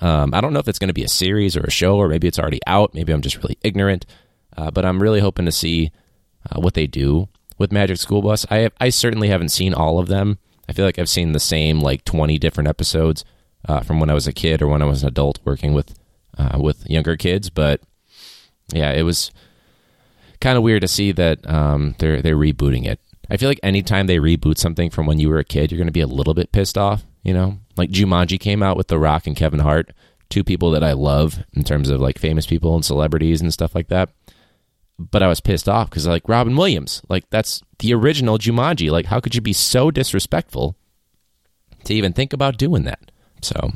um, 0.00 0.34
I 0.34 0.40
don't 0.40 0.52
know 0.52 0.58
if 0.58 0.68
it's 0.68 0.78
going 0.78 0.88
to 0.88 0.94
be 0.94 1.04
a 1.04 1.08
series 1.08 1.56
or 1.56 1.60
a 1.60 1.70
show, 1.70 1.96
or 1.96 2.08
maybe 2.08 2.26
it's 2.26 2.38
already 2.38 2.60
out. 2.66 2.94
Maybe 2.94 3.12
I'm 3.12 3.22
just 3.22 3.36
really 3.36 3.58
ignorant. 3.62 4.06
Uh, 4.56 4.70
but 4.70 4.84
I'm 4.84 5.02
really 5.02 5.20
hoping 5.20 5.46
to 5.46 5.52
see 5.52 5.92
uh, 6.50 6.60
what 6.60 6.74
they 6.74 6.86
do 6.86 7.28
with 7.58 7.72
Magic 7.72 7.96
School 7.98 8.22
Bus. 8.22 8.46
I 8.50 8.58
have, 8.58 8.72
I 8.80 8.88
certainly 8.88 9.28
haven't 9.28 9.48
seen 9.50 9.74
all 9.74 9.98
of 9.98 10.08
them. 10.08 10.38
I 10.68 10.72
feel 10.72 10.84
like 10.84 10.98
I've 10.98 11.08
seen 11.08 11.32
the 11.32 11.40
same 11.40 11.80
like 11.80 12.04
20 12.04 12.38
different 12.38 12.68
episodes 12.68 13.24
uh, 13.68 13.80
from 13.80 14.00
when 14.00 14.10
I 14.10 14.14
was 14.14 14.26
a 14.26 14.32
kid 14.32 14.62
or 14.62 14.68
when 14.68 14.82
I 14.82 14.86
was 14.86 15.02
an 15.02 15.08
adult 15.08 15.40
working 15.44 15.74
with 15.74 15.94
with 16.56 16.88
younger 16.90 17.16
kids. 17.16 17.48
But 17.48 17.80
yeah, 18.72 18.92
it 18.92 19.02
was 19.02 19.30
kind 20.40 20.56
of 20.56 20.62
weird 20.62 20.82
to 20.82 20.88
see 20.88 21.12
that 21.12 21.48
um, 21.48 21.94
they're 21.98 22.22
they're 22.22 22.36
rebooting 22.36 22.86
it. 22.86 23.00
I 23.30 23.36
feel 23.36 23.48
like 23.48 23.60
anytime 23.62 24.06
they 24.06 24.18
reboot 24.18 24.58
something 24.58 24.90
from 24.90 25.06
when 25.06 25.18
you 25.18 25.28
were 25.28 25.38
a 25.38 25.44
kid, 25.44 25.70
you're 25.70 25.78
going 25.78 25.86
to 25.86 25.92
be 25.92 26.00
a 26.00 26.06
little 26.06 26.34
bit 26.34 26.52
pissed 26.52 26.76
off 26.76 27.04
you 27.24 27.32
know, 27.32 27.58
like 27.76 27.90
Jumanji 27.90 28.38
came 28.38 28.62
out 28.62 28.76
with 28.76 28.88
The 28.88 28.98
Rock 28.98 29.26
and 29.26 29.34
Kevin 29.34 29.60
Hart, 29.60 29.92
two 30.28 30.44
people 30.44 30.70
that 30.72 30.84
I 30.84 30.92
love 30.92 31.42
in 31.54 31.64
terms 31.64 31.88
of 31.88 32.00
like 32.00 32.18
famous 32.18 32.46
people 32.46 32.74
and 32.74 32.84
celebrities 32.84 33.40
and 33.40 33.52
stuff 33.52 33.74
like 33.74 33.88
that. 33.88 34.10
But 34.98 35.22
I 35.22 35.28
was 35.28 35.40
pissed 35.40 35.68
off 35.68 35.88
because 35.88 36.06
like 36.06 36.28
Robin 36.28 36.54
Williams, 36.54 37.02
like 37.08 37.28
that's 37.30 37.62
the 37.78 37.94
original 37.94 38.38
Jumanji. 38.38 38.90
Like, 38.90 39.06
how 39.06 39.18
could 39.20 39.34
you 39.34 39.40
be 39.40 39.54
so 39.54 39.90
disrespectful 39.90 40.76
to 41.84 41.94
even 41.94 42.12
think 42.12 42.32
about 42.32 42.58
doing 42.58 42.84
that? 42.84 43.10
So 43.40 43.72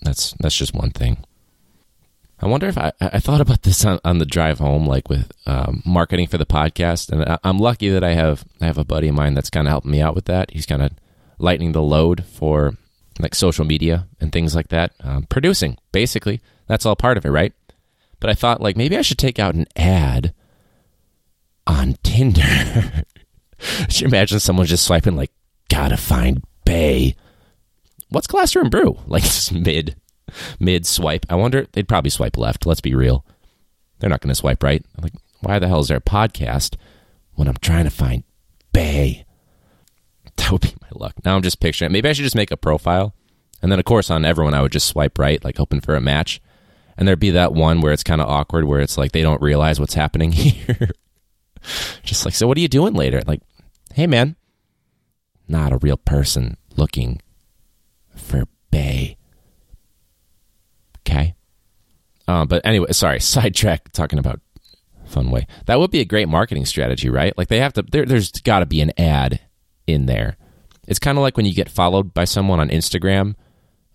that's 0.00 0.34
that's 0.38 0.56
just 0.56 0.74
one 0.74 0.90
thing. 0.90 1.24
I 2.42 2.46
wonder 2.46 2.66
if 2.66 2.76
I, 2.76 2.92
I 3.00 3.20
thought 3.20 3.40
about 3.40 3.62
this 3.62 3.84
on, 3.84 4.00
on 4.04 4.18
the 4.18 4.26
drive 4.26 4.58
home, 4.58 4.84
like 4.84 5.08
with 5.08 5.30
um, 5.46 5.80
marketing 5.86 6.26
for 6.26 6.38
the 6.38 6.46
podcast, 6.46 7.10
and 7.10 7.22
I, 7.24 7.38
am 7.48 7.58
lucky 7.58 7.88
that 7.88 8.02
I 8.02 8.14
have 8.14 8.44
I 8.60 8.66
have 8.66 8.78
a 8.78 8.84
buddy 8.84 9.08
of 9.08 9.14
mine 9.14 9.34
that's 9.34 9.50
kind 9.50 9.68
of 9.68 9.70
helping 9.70 9.92
me 9.92 10.02
out 10.02 10.16
with 10.16 10.24
that. 10.24 10.50
He's 10.50 10.66
kind 10.66 10.82
of 10.82 10.90
lightening 11.38 11.70
the 11.70 11.82
load 11.82 12.24
for 12.24 12.76
like 13.20 13.36
social 13.36 13.64
media 13.64 14.08
and 14.20 14.32
things 14.32 14.56
like 14.56 14.68
that. 14.68 14.92
Um, 15.00 15.24
producing, 15.24 15.78
basically, 15.92 16.40
that's 16.66 16.84
all 16.84 16.96
part 16.96 17.16
of 17.16 17.24
it, 17.24 17.30
right? 17.30 17.52
But 18.18 18.30
I 18.30 18.34
thought, 18.34 18.60
like, 18.60 18.76
maybe 18.76 18.96
I 18.96 19.02
should 19.02 19.18
take 19.18 19.38
out 19.38 19.54
an 19.54 19.66
ad 19.76 20.34
on 21.66 21.96
Tinder. 22.02 22.42
Should 23.88 24.00
you 24.00 24.06
imagine 24.08 24.40
someone 24.40 24.66
just 24.66 24.84
swiping, 24.84 25.14
like, 25.14 25.30
gotta 25.68 25.96
find 25.96 26.42
Bay? 26.64 27.14
What's 28.08 28.26
Classroom 28.26 28.70
Brew? 28.70 28.98
Like, 29.06 29.22
just 29.24 29.52
mid, 29.52 29.96
mid 30.58 30.86
swipe. 30.86 31.26
I 31.28 31.34
wonder, 31.34 31.66
they'd 31.72 31.88
probably 31.88 32.10
swipe 32.10 32.36
left. 32.36 32.66
Let's 32.66 32.80
be 32.80 32.94
real. 32.94 33.24
They're 33.98 34.10
not 34.10 34.20
going 34.20 34.30
to 34.30 34.34
swipe 34.34 34.62
right. 34.62 34.84
like, 35.00 35.12
why 35.40 35.58
the 35.58 35.68
hell 35.68 35.80
is 35.80 35.88
there 35.88 35.98
a 35.98 36.00
podcast 36.00 36.76
when 37.34 37.48
I'm 37.48 37.56
trying 37.60 37.84
to 37.84 37.90
find 37.90 38.24
Bay? 38.72 39.26
That 40.36 40.50
would 40.50 40.62
be 40.62 40.74
my 40.80 40.88
luck. 40.92 41.14
Now 41.24 41.36
I'm 41.36 41.42
just 41.42 41.60
picturing 41.60 41.90
it. 41.90 41.92
Maybe 41.92 42.08
I 42.08 42.12
should 42.12 42.24
just 42.24 42.36
make 42.36 42.50
a 42.50 42.56
profile. 42.56 43.14
And 43.60 43.70
then, 43.70 43.78
of 43.78 43.84
course, 43.84 44.10
on 44.10 44.24
everyone, 44.24 44.54
I 44.54 44.62
would 44.62 44.72
just 44.72 44.88
swipe 44.88 45.18
right, 45.18 45.42
like 45.44 45.56
hoping 45.56 45.80
for 45.80 45.94
a 45.94 46.00
match. 46.00 46.40
And 46.96 47.06
there'd 47.06 47.20
be 47.20 47.30
that 47.30 47.54
one 47.54 47.80
where 47.80 47.92
it's 47.92 48.02
kind 48.02 48.20
of 48.20 48.28
awkward, 48.28 48.64
where 48.64 48.80
it's 48.80 48.98
like 48.98 49.12
they 49.12 49.22
don't 49.22 49.40
realize 49.40 49.78
what's 49.78 49.94
happening 49.94 50.32
here. 50.32 50.90
just 52.02 52.24
like, 52.24 52.34
so 52.34 52.46
what 52.46 52.56
are 52.56 52.60
you 52.60 52.68
doing 52.68 52.94
later? 52.94 53.22
Like, 53.26 53.40
hey, 53.94 54.06
man, 54.06 54.36
not 55.48 55.72
a 55.72 55.78
real 55.78 55.96
person 55.96 56.56
looking 56.76 57.20
for 58.16 58.44
Bay. 58.70 59.16
Okay. 61.12 61.34
Uh, 62.26 62.44
but 62.44 62.64
anyway, 62.64 62.92
sorry, 62.92 63.20
sidetrack 63.20 63.92
talking 63.92 64.18
about 64.18 64.40
fun 65.06 65.30
way. 65.30 65.46
That 65.66 65.78
would 65.78 65.90
be 65.90 66.00
a 66.00 66.04
great 66.04 66.28
marketing 66.28 66.64
strategy, 66.64 67.08
right? 67.10 67.36
Like 67.36 67.48
they 67.48 67.60
have 67.60 67.72
to. 67.74 67.82
There, 67.82 68.04
there's 68.06 68.30
got 68.32 68.60
to 68.60 68.66
be 68.66 68.80
an 68.80 68.92
ad 68.98 69.40
in 69.86 70.06
there. 70.06 70.36
It's 70.86 70.98
kind 70.98 71.18
of 71.18 71.22
like 71.22 71.36
when 71.36 71.46
you 71.46 71.54
get 71.54 71.68
followed 71.68 72.12
by 72.12 72.24
someone 72.24 72.58
on 72.58 72.68
Instagram, 72.68 73.36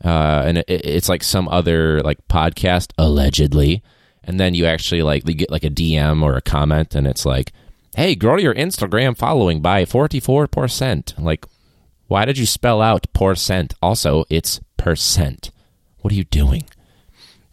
uh, 0.03 0.43
and 0.45 0.59
it, 0.59 0.65
it's 0.67 1.09
like 1.09 1.23
some 1.23 1.47
other 1.49 2.01
like 2.01 2.25
podcast 2.27 2.91
allegedly, 2.97 3.83
and 4.23 4.39
then 4.39 4.53
you 4.53 4.65
actually 4.65 5.01
like 5.01 5.27
you 5.27 5.33
get 5.33 5.51
like 5.51 5.63
a 5.65 5.69
DM 5.69 6.21
or 6.23 6.35
a 6.35 6.41
comment, 6.41 6.95
and 6.95 7.07
it's 7.07 7.25
like, 7.25 7.51
"Hey, 7.95 8.15
grow 8.15 8.37
your 8.37 8.53
Instagram 8.53 9.17
following 9.17 9.61
by 9.61 9.85
forty 9.85 10.19
four 10.19 10.47
percent." 10.47 11.13
Like, 11.17 11.45
why 12.07 12.25
did 12.25 12.37
you 12.37 12.45
spell 12.45 12.81
out 12.81 13.07
percent? 13.13 13.73
Also, 13.81 14.23
it's 14.29 14.61
percent. 14.77 15.51
What 15.99 16.13
are 16.13 16.15
you 16.15 16.23
doing? 16.25 16.63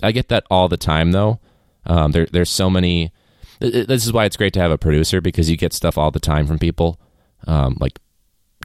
I 0.04 0.12
get 0.12 0.28
that 0.28 0.44
all 0.50 0.68
the 0.68 0.76
time, 0.76 1.12
though. 1.12 1.40
Um, 1.86 2.12
there, 2.12 2.26
there's 2.26 2.50
so 2.50 2.70
many. 2.70 3.12
This 3.60 4.04
is 4.04 4.12
why 4.12 4.24
it's 4.24 4.36
great 4.36 4.52
to 4.54 4.60
have 4.60 4.70
a 4.70 4.78
producer 4.78 5.20
because 5.20 5.50
you 5.50 5.56
get 5.56 5.72
stuff 5.72 5.96
all 5.96 6.10
the 6.10 6.20
time 6.20 6.46
from 6.46 6.58
people, 6.58 7.00
um, 7.46 7.76
like 7.80 7.98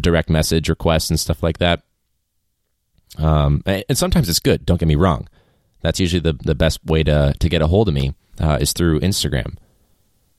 direct 0.02 0.30
message 0.30 0.70
requests 0.70 1.10
and 1.10 1.20
stuff 1.20 1.44
like 1.44 1.60
that. 1.60 1.84
Um, 3.18 3.64
and 3.66 3.98
sometimes 3.98 4.30
it's 4.30 4.40
good. 4.40 4.66
Don't 4.66 4.80
get 4.80 4.88
me 4.88 4.96
wrong. 4.96 5.28
That's 5.82 6.00
usually 6.00 6.20
the 6.20 6.34
the 6.34 6.56
best 6.56 6.84
way 6.86 7.04
to 7.04 7.34
to 7.40 7.50
get 7.50 7.62
a 7.62 7.68
hold 7.68 7.88
of 7.88 7.94
me 7.94 8.14
uh, 8.40 8.58
is 8.60 8.74
through 8.74 9.00
Instagram. 9.00 9.56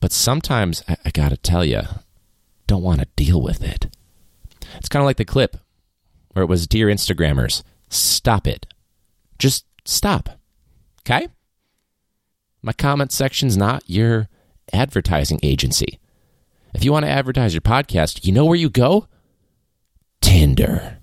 But 0.00 0.12
sometimes 0.12 0.82
I, 0.88 0.96
I 1.06 1.10
gotta 1.10 1.36
tell 1.36 1.64
you, 1.64 1.82
don't 2.66 2.82
want 2.82 3.00
to 3.00 3.08
deal 3.16 3.40
with 3.40 3.62
it. 3.62 3.88
It's 4.76 4.88
kind 4.88 5.02
of 5.02 5.06
like 5.06 5.16
the 5.16 5.24
clip 5.24 5.56
where 6.32 6.42
it 6.42 6.48
was, 6.48 6.66
"Dear 6.66 6.88
Instagrammers, 6.88 7.62
stop 7.88 8.46
it. 8.46 8.66
Just 9.38 9.64
stop." 9.84 10.39
Okay? 11.00 11.28
My 12.62 12.72
comment 12.72 13.12
section's 13.12 13.56
not 13.56 13.82
your 13.86 14.28
advertising 14.72 15.40
agency. 15.42 15.98
If 16.74 16.84
you 16.84 16.92
want 16.92 17.04
to 17.04 17.10
advertise 17.10 17.54
your 17.54 17.62
podcast, 17.62 18.24
you 18.24 18.32
know 18.32 18.44
where 18.44 18.56
you 18.56 18.70
go? 18.70 19.08
Tinder. 20.20 20.98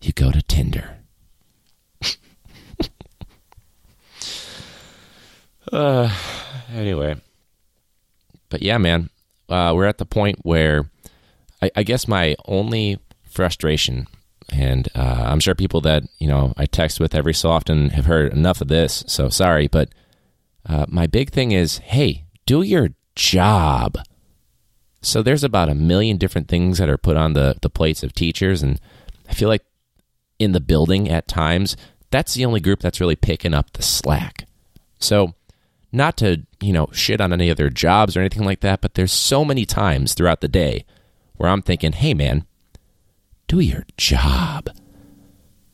You 0.00 0.12
go 0.12 0.30
to 0.30 0.40
Tinder. 0.42 0.98
uh, 5.72 6.16
anyway. 6.72 7.16
But 8.48 8.62
yeah, 8.62 8.78
man, 8.78 9.10
uh, 9.48 9.72
we're 9.74 9.86
at 9.86 9.98
the 9.98 10.06
point 10.06 10.38
where 10.42 10.88
I, 11.60 11.70
I 11.76 11.82
guess 11.82 12.08
my 12.08 12.36
only 12.46 12.98
frustration 13.28 14.06
and 14.52 14.88
uh, 14.94 15.24
I'm 15.26 15.40
sure 15.40 15.54
people 15.54 15.80
that 15.82 16.04
you 16.18 16.28
know 16.28 16.52
I 16.56 16.66
text 16.66 17.00
with 17.00 17.14
every 17.14 17.34
so 17.34 17.50
often 17.50 17.90
have 17.90 18.06
heard 18.06 18.32
enough 18.32 18.60
of 18.60 18.68
this. 18.68 19.04
So 19.06 19.28
sorry, 19.28 19.68
but 19.68 19.88
uh, 20.68 20.86
my 20.88 21.06
big 21.06 21.30
thing 21.30 21.52
is, 21.52 21.78
hey, 21.78 22.24
do 22.46 22.62
your 22.62 22.90
job. 23.14 23.98
So 25.00 25.22
there's 25.22 25.42
about 25.42 25.68
a 25.68 25.74
million 25.74 26.16
different 26.16 26.48
things 26.48 26.78
that 26.78 26.88
are 26.88 26.98
put 26.98 27.16
on 27.16 27.32
the 27.32 27.56
the 27.62 27.70
plates 27.70 28.02
of 28.02 28.12
teachers, 28.12 28.62
and 28.62 28.80
I 29.28 29.34
feel 29.34 29.48
like 29.48 29.64
in 30.38 30.52
the 30.52 30.60
building 30.60 31.08
at 31.08 31.28
times 31.28 31.76
that's 32.10 32.34
the 32.34 32.44
only 32.44 32.60
group 32.60 32.80
that's 32.80 33.00
really 33.00 33.16
picking 33.16 33.54
up 33.54 33.72
the 33.72 33.82
slack. 33.82 34.46
So 34.98 35.34
not 35.90 36.16
to 36.18 36.42
you 36.60 36.72
know 36.72 36.88
shit 36.92 37.20
on 37.20 37.32
any 37.32 37.48
of 37.48 37.56
their 37.56 37.70
jobs 37.70 38.16
or 38.16 38.20
anything 38.20 38.44
like 38.44 38.60
that, 38.60 38.80
but 38.80 38.94
there's 38.94 39.12
so 39.12 39.44
many 39.44 39.64
times 39.64 40.14
throughout 40.14 40.40
the 40.40 40.48
day 40.48 40.84
where 41.34 41.50
I'm 41.50 41.62
thinking, 41.62 41.92
hey 41.92 42.14
man 42.14 42.46
do 43.52 43.60
your 43.60 43.84
job. 43.98 44.70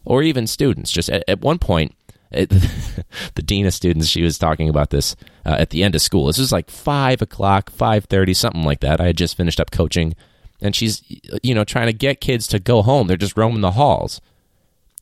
Or 0.04 0.22
even 0.22 0.46
students. 0.46 0.90
Just 0.90 1.08
at, 1.10 1.22
at 1.28 1.40
one 1.40 1.58
point, 1.58 1.94
it, 2.30 2.48
the 3.34 3.42
dean 3.42 3.66
of 3.66 3.74
students, 3.74 4.08
she 4.08 4.22
was 4.22 4.36
talking 4.36 4.68
about 4.68 4.90
this 4.90 5.14
uh, 5.46 5.56
at 5.58 5.70
the 5.70 5.84
end 5.84 5.94
of 5.94 6.02
school. 6.02 6.26
This 6.26 6.38
was 6.38 6.50
like 6.50 6.70
five 6.70 7.22
o'clock, 7.22 7.70
five 7.70 8.06
thirty, 8.06 8.34
something 8.34 8.64
like 8.64 8.80
that. 8.80 9.00
I 9.00 9.06
had 9.06 9.16
just 9.16 9.36
finished 9.36 9.60
up 9.60 9.70
coaching, 9.70 10.14
and 10.60 10.74
she's 10.74 11.02
you 11.42 11.54
know 11.54 11.64
trying 11.64 11.86
to 11.86 11.92
get 11.92 12.20
kids 12.20 12.46
to 12.48 12.58
go 12.58 12.82
home. 12.82 13.06
They're 13.06 13.16
just 13.16 13.36
roaming 13.36 13.60
the 13.60 13.72
halls. 13.72 14.20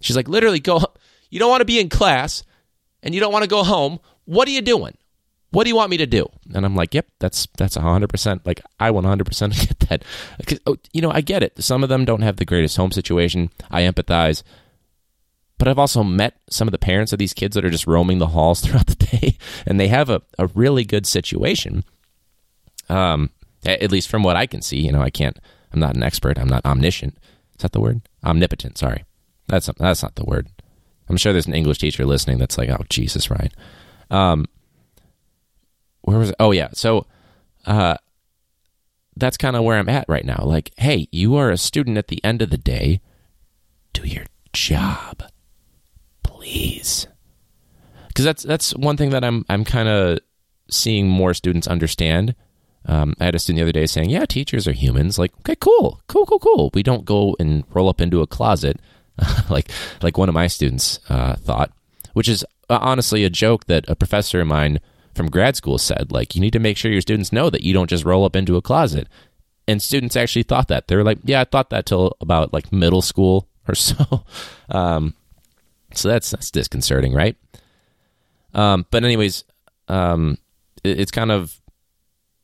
She's 0.00 0.16
like, 0.16 0.28
literally, 0.28 0.60
go. 0.60 0.80
You 1.28 1.40
don't 1.40 1.50
want 1.50 1.60
to 1.60 1.66
be 1.66 1.80
in 1.80 1.88
class, 1.88 2.44
and 3.02 3.12
you 3.12 3.20
don't 3.20 3.32
want 3.32 3.42
to 3.42 3.48
go 3.50 3.64
home. 3.64 3.98
What 4.26 4.46
are 4.46 4.52
you 4.52 4.62
doing? 4.62 4.96
What 5.56 5.64
do 5.64 5.70
you 5.70 5.76
want 5.76 5.88
me 5.88 5.96
to 5.96 6.06
do? 6.06 6.28
And 6.52 6.66
I'm 6.66 6.76
like, 6.76 6.92
yep, 6.92 7.06
that's 7.18 7.48
that's 7.56 7.78
100%. 7.78 8.40
Like 8.44 8.60
I 8.78 8.90
want 8.90 9.06
100% 9.06 9.66
get 9.68 9.88
that. 9.88 10.04
Oh, 10.66 10.76
you 10.92 11.00
know, 11.00 11.10
I 11.10 11.22
get 11.22 11.42
it. 11.42 11.54
Some 11.64 11.82
of 11.82 11.88
them 11.88 12.04
don't 12.04 12.20
have 12.20 12.36
the 12.36 12.44
greatest 12.44 12.76
home 12.76 12.92
situation. 12.92 13.48
I 13.70 13.80
empathize. 13.80 14.42
But 15.56 15.68
I've 15.68 15.78
also 15.78 16.02
met 16.02 16.34
some 16.50 16.68
of 16.68 16.72
the 16.72 16.78
parents 16.78 17.14
of 17.14 17.18
these 17.18 17.32
kids 17.32 17.54
that 17.54 17.64
are 17.64 17.70
just 17.70 17.86
roaming 17.86 18.18
the 18.18 18.26
halls 18.26 18.60
throughout 18.64 18.86
the 18.86 18.96
day, 18.96 19.38
and 19.66 19.80
they 19.80 19.88
have 19.88 20.10
a, 20.10 20.20
a 20.38 20.48
really 20.48 20.84
good 20.84 21.06
situation. 21.06 21.84
Um, 22.90 23.30
at 23.64 23.90
least 23.90 24.10
from 24.10 24.22
what 24.22 24.36
I 24.36 24.44
can 24.44 24.60
see, 24.60 24.80
you 24.80 24.92
know, 24.92 25.00
I 25.00 25.08
can't. 25.08 25.38
I'm 25.72 25.80
not 25.80 25.96
an 25.96 26.02
expert. 26.02 26.38
I'm 26.38 26.50
not 26.50 26.66
omniscient. 26.66 27.16
Is 27.56 27.62
that 27.62 27.72
the 27.72 27.80
word? 27.80 28.02
Omnipotent. 28.22 28.76
Sorry, 28.76 29.04
that's 29.48 29.70
that's 29.78 30.02
not 30.02 30.16
the 30.16 30.26
word. 30.26 30.48
I'm 31.08 31.16
sure 31.16 31.32
there's 31.32 31.46
an 31.46 31.54
English 31.54 31.78
teacher 31.78 32.04
listening 32.04 32.36
that's 32.36 32.58
like, 32.58 32.68
oh 32.68 32.84
Jesus, 32.90 33.30
right? 33.30 33.54
Um, 34.10 34.44
where 36.06 36.18
was 36.18 36.30
it? 36.30 36.36
Oh 36.40 36.52
yeah. 36.52 36.68
So 36.72 37.06
uh 37.66 37.96
that's 39.16 39.36
kind 39.36 39.56
of 39.56 39.64
where 39.64 39.78
I'm 39.78 39.88
at 39.88 40.08
right 40.08 40.24
now. 40.24 40.42
Like, 40.44 40.72
hey, 40.76 41.08
you 41.10 41.36
are 41.36 41.50
a 41.50 41.56
student 41.56 41.98
at 41.98 42.08
the 42.08 42.22
end 42.24 42.42
of 42.42 42.50
the 42.50 42.58
day. 42.58 43.00
Do 43.92 44.06
your 44.06 44.24
job. 44.52 45.22
Please. 46.22 47.06
Cuz 48.14 48.24
that's 48.24 48.42
that's 48.42 48.74
one 48.76 48.96
thing 48.96 49.10
that 49.10 49.24
I'm 49.24 49.44
I'm 49.48 49.64
kind 49.64 49.88
of 49.88 50.18
seeing 50.70 51.08
more 51.08 51.34
students 51.34 51.66
understand. 51.66 52.34
Um, 52.88 53.14
I 53.18 53.24
had 53.24 53.34
a 53.34 53.38
student 53.40 53.58
the 53.58 53.62
other 53.62 53.72
day 53.72 53.86
saying, 53.86 54.10
"Yeah, 54.10 54.26
teachers 54.26 54.68
are 54.68 54.72
humans." 54.72 55.18
Like, 55.18 55.32
okay, 55.40 55.56
cool, 55.56 56.00
cool, 56.06 56.24
cool, 56.24 56.38
cool. 56.38 56.70
We 56.72 56.84
don't 56.84 57.04
go 57.04 57.34
and 57.40 57.64
roll 57.70 57.88
up 57.88 58.00
into 58.00 58.22
a 58.22 58.28
closet, 58.28 58.78
like 59.50 59.70
like 60.02 60.16
one 60.16 60.28
of 60.28 60.34
my 60.34 60.46
students 60.46 61.00
uh, 61.08 61.34
thought, 61.36 61.72
which 62.12 62.28
is 62.28 62.44
uh, 62.70 62.78
honestly 62.80 63.24
a 63.24 63.30
joke 63.30 63.66
that 63.66 63.84
a 63.88 63.96
professor 63.96 64.40
of 64.40 64.46
mine 64.46 64.78
from 65.16 65.30
grad 65.30 65.56
school 65.56 65.78
said. 65.78 66.12
Like, 66.12 66.34
you 66.34 66.40
need 66.40 66.52
to 66.52 66.58
make 66.58 66.76
sure 66.76 66.92
your 66.92 67.00
students 67.00 67.32
know 67.32 67.50
that 67.50 67.62
you 67.62 67.72
don't 67.72 67.90
just 67.90 68.04
roll 68.04 68.24
up 68.24 68.36
into 68.36 68.56
a 68.56 68.62
closet. 68.62 69.08
And 69.66 69.82
students 69.82 70.14
actually 70.14 70.44
thought 70.44 70.68
that. 70.68 70.86
They 70.86 70.94
were 70.94 71.02
like, 71.02 71.18
yeah, 71.24 71.40
I 71.40 71.44
thought 71.44 71.70
that 71.70 71.86
till 71.86 72.16
about 72.20 72.52
like 72.52 72.72
middle 72.72 73.02
school 73.02 73.48
or 73.66 73.74
so. 73.74 74.24
Um, 74.68 75.14
so 75.92 76.08
that's 76.08 76.30
that's 76.30 76.50
disconcerting, 76.50 77.12
right? 77.12 77.36
Um, 78.54 78.86
but 78.90 79.04
anyways, 79.04 79.44
um, 79.88 80.38
it, 80.84 81.00
it's 81.00 81.10
kind 81.10 81.32
of 81.32 81.60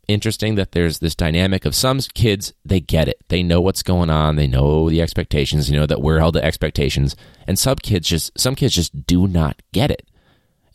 interesting 0.08 0.56
that 0.56 0.72
there's 0.72 0.98
this 0.98 1.14
dynamic 1.14 1.64
of 1.64 1.74
some 1.74 2.00
kids 2.14 2.52
they 2.64 2.80
get 2.80 3.08
it 3.08 3.20
they 3.28 3.42
know 3.42 3.60
what's 3.60 3.84
going 3.84 4.10
on 4.10 4.34
they 4.34 4.48
know 4.48 4.90
the 4.90 5.00
expectations 5.00 5.70
you 5.70 5.78
know 5.78 5.86
that 5.86 6.02
we're 6.02 6.18
held 6.18 6.34
to 6.34 6.44
expectations 6.44 7.14
and 7.46 7.56
some 7.58 7.76
kids 7.76 8.08
just 8.08 8.36
some 8.38 8.56
kids 8.56 8.74
just 8.74 9.06
do 9.06 9.28
not 9.28 9.62
get 9.72 9.92
it 9.92 10.06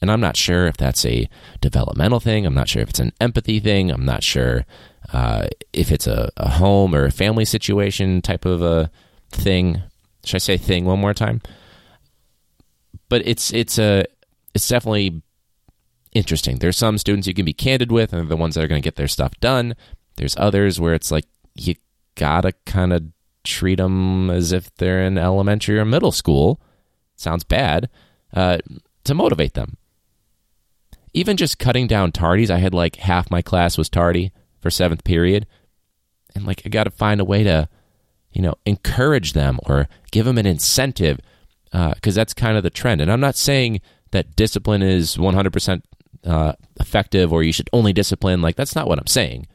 and 0.01 0.11
I'm 0.11 0.21
not 0.21 0.37
sure 0.37 0.67
if 0.67 0.77
that's 0.77 1.05
a 1.05 1.27
developmental 1.61 2.19
thing. 2.19 2.45
I'm 2.45 2.53
not 2.53 2.69
sure 2.69 2.81
if 2.81 2.89
it's 2.89 2.99
an 2.99 3.13
empathy 3.19 3.59
thing. 3.59 3.91
I'm 3.91 4.05
not 4.05 4.23
sure 4.23 4.65
uh, 5.11 5.47
if 5.73 5.91
it's 5.91 6.07
a, 6.07 6.31
a, 6.37 6.49
home 6.49 6.93
or 6.93 7.05
a 7.05 7.11
family 7.11 7.45
situation 7.45 8.21
type 8.21 8.45
of 8.45 8.61
a 8.61 8.91
thing. 9.31 9.81
Should 10.23 10.35
I 10.35 10.39
say 10.39 10.57
thing 10.57 10.85
one 10.85 10.99
more 10.99 11.13
time? 11.13 11.41
But 13.09 13.25
it's 13.25 13.53
it's 13.53 13.79
a 13.79 14.05
it's 14.53 14.67
definitely 14.67 15.21
interesting. 16.13 16.57
There's 16.57 16.77
some 16.77 16.97
students 16.97 17.27
you 17.27 17.33
can 17.33 17.45
be 17.45 17.53
candid 17.53 17.91
with, 17.91 18.11
and 18.11 18.21
they're 18.21 18.27
the 18.27 18.37
ones 18.37 18.55
that 18.55 18.63
are 18.63 18.67
going 18.67 18.81
to 18.81 18.85
get 18.85 18.97
their 18.97 19.07
stuff 19.07 19.31
done. 19.39 19.75
There's 20.17 20.35
others 20.37 20.79
where 20.79 20.93
it's 20.93 21.11
like 21.11 21.25
you 21.55 21.75
gotta 22.15 22.51
kind 22.65 22.91
of 22.91 23.05
treat 23.43 23.75
them 23.75 24.29
as 24.29 24.51
if 24.51 24.75
they're 24.75 25.03
in 25.03 25.17
elementary 25.17 25.79
or 25.79 25.85
middle 25.85 26.11
school. 26.11 26.61
Sounds 27.15 27.45
bad 27.45 27.89
uh, 28.33 28.57
to 29.05 29.13
motivate 29.13 29.53
them 29.53 29.77
even 31.17 31.35
just 31.35 31.57
cutting 31.57 31.87
down 31.87 32.11
tardies, 32.11 32.51
I 32.51 32.59
had 32.59 32.75
like 32.75 32.97
half 32.97 33.31
my 33.31 33.41
class 33.41 33.75
was 33.75 33.89
tardy 33.89 34.31
for 34.59 34.69
seventh 34.69 35.03
period. 35.03 35.47
And 36.35 36.45
like, 36.45 36.61
I 36.63 36.69
got 36.69 36.83
to 36.83 36.91
find 36.91 37.19
a 37.19 37.25
way 37.25 37.43
to, 37.43 37.67
you 38.31 38.43
know, 38.43 38.53
encourage 38.67 39.33
them 39.33 39.59
or 39.65 39.87
give 40.11 40.25
them 40.25 40.37
an 40.37 40.45
incentive 40.45 41.19
because 41.71 42.15
uh, 42.15 42.21
that's 42.21 42.35
kind 42.35 42.55
of 42.55 42.61
the 42.61 42.69
trend. 42.69 43.01
And 43.01 43.11
I'm 43.11 43.19
not 43.19 43.35
saying 43.35 43.81
that 44.11 44.35
discipline 44.35 44.83
is 44.83 45.17
100% 45.17 45.81
uh, 46.23 46.53
effective 46.79 47.33
or 47.33 47.41
you 47.41 47.51
should 47.51 47.69
only 47.73 47.93
discipline. 47.93 48.43
Like, 48.43 48.55
that's 48.55 48.75
not 48.75 48.87
what 48.87 48.99
I'm 48.99 49.07
saying. 49.07 49.47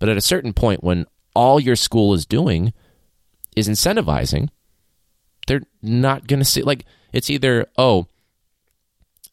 But 0.00 0.08
at 0.08 0.16
a 0.16 0.20
certain 0.20 0.52
point, 0.52 0.82
when 0.82 1.06
all 1.32 1.60
your 1.60 1.76
school 1.76 2.12
is 2.12 2.26
doing 2.26 2.72
is 3.54 3.68
incentivizing, 3.68 4.48
they're 5.46 5.62
not 5.80 6.26
going 6.26 6.40
to 6.40 6.44
see, 6.44 6.62
like, 6.62 6.84
it's 7.12 7.30
either, 7.30 7.66
oh, 7.78 8.08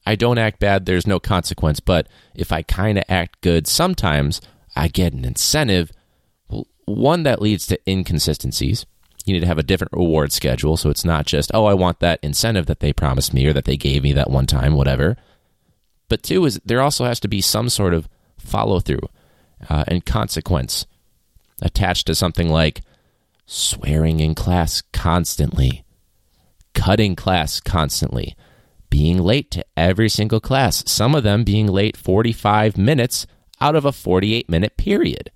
I 0.05 0.15
don't 0.15 0.37
act 0.37 0.59
bad, 0.59 0.85
there's 0.85 1.07
no 1.07 1.19
consequence. 1.19 1.79
But 1.79 2.07
if 2.35 2.51
I 2.51 2.63
kind 2.63 2.97
of 2.97 3.03
act 3.07 3.41
good, 3.41 3.67
sometimes 3.67 4.41
I 4.75 4.87
get 4.87 5.13
an 5.13 5.25
incentive. 5.25 5.91
One 6.85 7.23
that 7.23 7.41
leads 7.41 7.67
to 7.67 7.79
inconsistencies. 7.89 8.85
you 9.25 9.33
need 9.33 9.41
to 9.41 9.47
have 9.47 9.59
a 9.59 9.63
different 9.63 9.93
reward 9.93 10.31
schedule. 10.31 10.77
So 10.77 10.89
it's 10.89 11.05
not 11.05 11.25
just, 11.25 11.51
oh, 11.53 11.65
I 11.65 11.73
want 11.73 11.99
that 11.99 12.19
incentive 12.23 12.65
that 12.65 12.79
they 12.79 12.93
promised 12.93 13.33
me 13.33 13.45
or 13.45 13.53
that 13.53 13.65
they 13.65 13.77
gave 13.77 14.03
me 14.03 14.13
that 14.13 14.31
one 14.31 14.47
time, 14.47 14.73
whatever. 14.73 15.17
But 16.09 16.23
two 16.23 16.43
is 16.45 16.59
there 16.65 16.81
also 16.81 17.05
has 17.05 17.19
to 17.21 17.27
be 17.27 17.39
some 17.39 17.69
sort 17.69 17.93
of 17.93 18.09
follow 18.37 18.79
through 18.79 19.07
uh, 19.69 19.83
and 19.87 20.05
consequence 20.05 20.85
attached 21.61 22.07
to 22.07 22.15
something 22.15 22.49
like 22.49 22.81
swearing 23.45 24.19
in 24.19 24.33
class 24.33 24.81
constantly, 24.91 25.83
cutting 26.73 27.15
class 27.15 27.59
constantly, 27.59 28.35
being 28.91 29.17
late 29.17 29.49
to 29.49 29.65
every 29.75 30.09
single 30.09 30.39
class, 30.39 30.83
some 30.85 31.15
of 31.15 31.23
them 31.23 31.43
being 31.43 31.65
late 31.65 31.97
45 31.97 32.77
minutes 32.77 33.25
out 33.59 33.75
of 33.75 33.85
a 33.85 33.91
48 33.91 34.47
minute 34.47 34.77
period. 34.77 35.31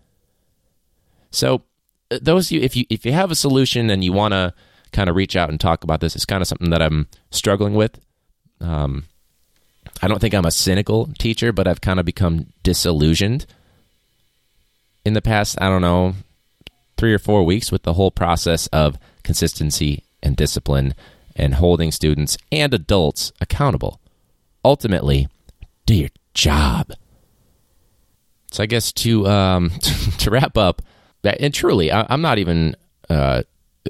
So 1.32 1.64
uh, 2.12 2.20
those 2.22 2.52
you 2.52 2.62
if 2.62 2.76
you 2.76 2.86
if 2.92 3.06
you 3.06 3.14
have 3.14 3.32
a 3.32 3.36
solution 3.36 3.90
and 3.90 4.04
you 4.04 4.14
want 4.14 4.34
to 4.34 4.54
kind 4.92 5.10
of 5.10 5.16
reach 5.16 5.36
out 5.36 5.50
and 5.50 5.60
talk 5.60 5.84
about 5.84 6.02
this, 6.02 6.16
it's 6.16 6.26
kind 6.26 6.42
of 6.42 6.48
something 6.48 6.70
that 6.70 6.82
I'm 6.82 7.08
struggling 7.32 7.74
with. 7.74 8.00
Um, 8.62 9.06
I 10.02 10.08
don't 10.08 10.20
think 10.20 10.34
I'm 10.34 10.46
a 10.46 10.52
cynical 10.52 11.08
teacher, 11.18 11.52
but 11.52 11.68
I've 11.68 11.82
kind 11.82 12.00
of 12.00 12.06
become 12.06 12.48
disillusioned 12.62 13.46
in 15.06 15.14
the 15.14 15.22
past. 15.22 15.58
I 15.62 15.70
don't 15.70 15.82
know 15.82 16.14
three 16.98 17.14
or 17.14 17.20
four 17.20 17.44
weeks 17.44 17.72
with 17.72 17.84
the 17.84 17.94
whole 17.94 18.12
process 18.12 18.68
of 18.68 18.98
consistency 19.24 20.04
and 20.22 20.36
discipline 20.36 20.94
and 21.36 21.56
holding 21.56 21.92
students 21.92 22.38
and 22.52 22.74
adults 22.74 23.32
accountable. 23.42 24.00
Ultimately, 24.64 25.28
do 25.86 25.94
your 25.94 26.10
job. 26.34 26.92
So 28.52 28.64
I 28.64 28.66
guess 28.68 28.92
to 28.94 29.28
um, 29.28 29.70
to 30.20 30.32
wrap 30.32 30.58
up, 30.58 30.82
and 31.24 31.54
truly, 31.54 31.92
I, 31.92 32.14
am 32.14 32.22
not 32.22 32.38
even 32.38 32.76
uh, 33.10 33.44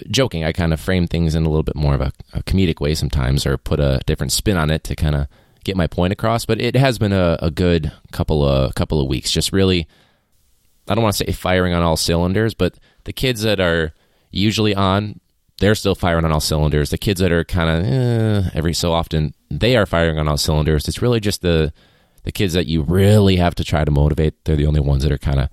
joking. 0.09 0.43
I 0.43 0.51
kind 0.51 0.73
of 0.73 0.79
frame 0.79 1.07
things 1.07 1.35
in 1.35 1.45
a 1.45 1.49
little 1.49 1.63
bit 1.63 1.75
more 1.75 1.93
of 1.93 2.01
a, 2.01 2.11
a, 2.33 2.43
comedic 2.43 2.79
way 2.79 2.95
sometimes, 2.95 3.45
or 3.45 3.57
put 3.57 3.79
a 3.79 3.99
different 4.05 4.31
spin 4.31 4.57
on 4.57 4.71
it 4.71 4.83
to 4.85 4.95
kind 4.95 5.15
of 5.15 5.27
get 5.63 5.77
my 5.77 5.87
point 5.87 6.13
across. 6.13 6.45
But 6.45 6.59
it 6.59 6.75
has 6.75 6.97
been 6.97 7.13
a, 7.13 7.37
a 7.41 7.51
good 7.51 7.91
couple 8.11 8.43
of 8.43 8.73
couple 8.75 8.99
of 8.99 9.07
weeks. 9.07 9.31
Just 9.31 9.53
really, 9.53 9.87
I 10.87 10.95
don't 10.95 11.03
want 11.03 11.15
to 11.15 11.25
say 11.25 11.31
firing 11.31 11.73
on 11.73 11.83
all 11.83 11.97
cylinders, 11.97 12.53
but 12.53 12.79
the 13.03 13.13
kids 13.13 13.41
that 13.43 13.59
are 13.59 13.93
usually 14.31 14.73
on, 14.73 15.19
they're 15.59 15.75
still 15.75 15.95
firing 15.95 16.25
on 16.25 16.31
all 16.31 16.39
cylinders. 16.39 16.89
The 16.89 16.97
kids 16.97 17.21
that 17.21 17.31
are 17.31 17.43
kind 17.43 17.69
of 17.69 17.85
eh, 17.85 18.50
every 18.53 18.74
so 18.74 18.91
often, 18.93 19.33
they 19.50 19.75
are 19.77 19.85
firing 19.85 20.19
on 20.19 20.27
all 20.27 20.38
cylinders. 20.38 20.88
It's 20.88 21.01
really 21.01 21.19
just 21.19 21.41
the 21.41 21.74
the 22.24 22.31
kids 22.31 22.53
that 22.53 22.67
you 22.67 22.81
really 22.81 23.35
have 23.35 23.55
to 23.55 23.63
try 23.63 23.85
to 23.85 23.91
motivate. 23.91 24.43
They're 24.45 24.55
the 24.55 24.65
only 24.65 24.79
ones 24.79 25.03
that 25.03 25.12
are 25.12 25.17
kind 25.17 25.39
of 25.39 25.50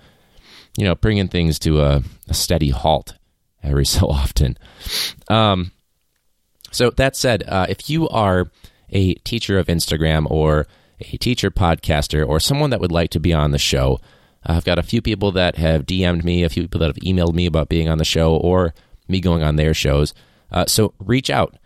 you 0.76 0.84
know, 0.84 0.94
bringing 0.94 1.28
things 1.28 1.58
to 1.60 1.80
a, 1.80 2.02
a 2.28 2.34
steady 2.34 2.70
halt 2.70 3.14
every 3.62 3.84
so 3.86 4.08
often. 4.08 4.56
Um, 5.28 5.72
so 6.70 6.90
that 6.90 7.16
said, 7.16 7.44
uh, 7.46 7.66
if 7.68 7.90
you 7.90 8.08
are 8.08 8.50
a 8.90 9.14
teacher 9.14 9.58
of 9.58 9.66
Instagram 9.66 10.30
or 10.30 10.66
a 11.00 11.16
teacher 11.18 11.50
podcaster 11.50 12.26
or 12.26 12.40
someone 12.40 12.70
that 12.70 12.80
would 12.80 12.92
like 12.92 13.10
to 13.10 13.20
be 13.20 13.32
on 13.32 13.50
the 13.50 13.58
show, 13.58 14.00
I've 14.44 14.64
got 14.64 14.78
a 14.78 14.82
few 14.82 15.02
people 15.02 15.32
that 15.32 15.56
have 15.56 15.86
DM'd 15.86 16.24
me, 16.24 16.42
a 16.42 16.48
few 16.48 16.62
people 16.64 16.80
that 16.80 16.86
have 16.88 16.96
emailed 16.96 17.34
me 17.34 17.46
about 17.46 17.68
being 17.68 17.88
on 17.88 17.98
the 17.98 18.04
show 18.04 18.36
or 18.36 18.74
me 19.12 19.20
going 19.20 19.42
on 19.42 19.56
their 19.56 19.74
shows. 19.74 20.12
Uh, 20.50 20.64
so 20.66 20.94
reach 20.98 21.30
out. 21.30 21.56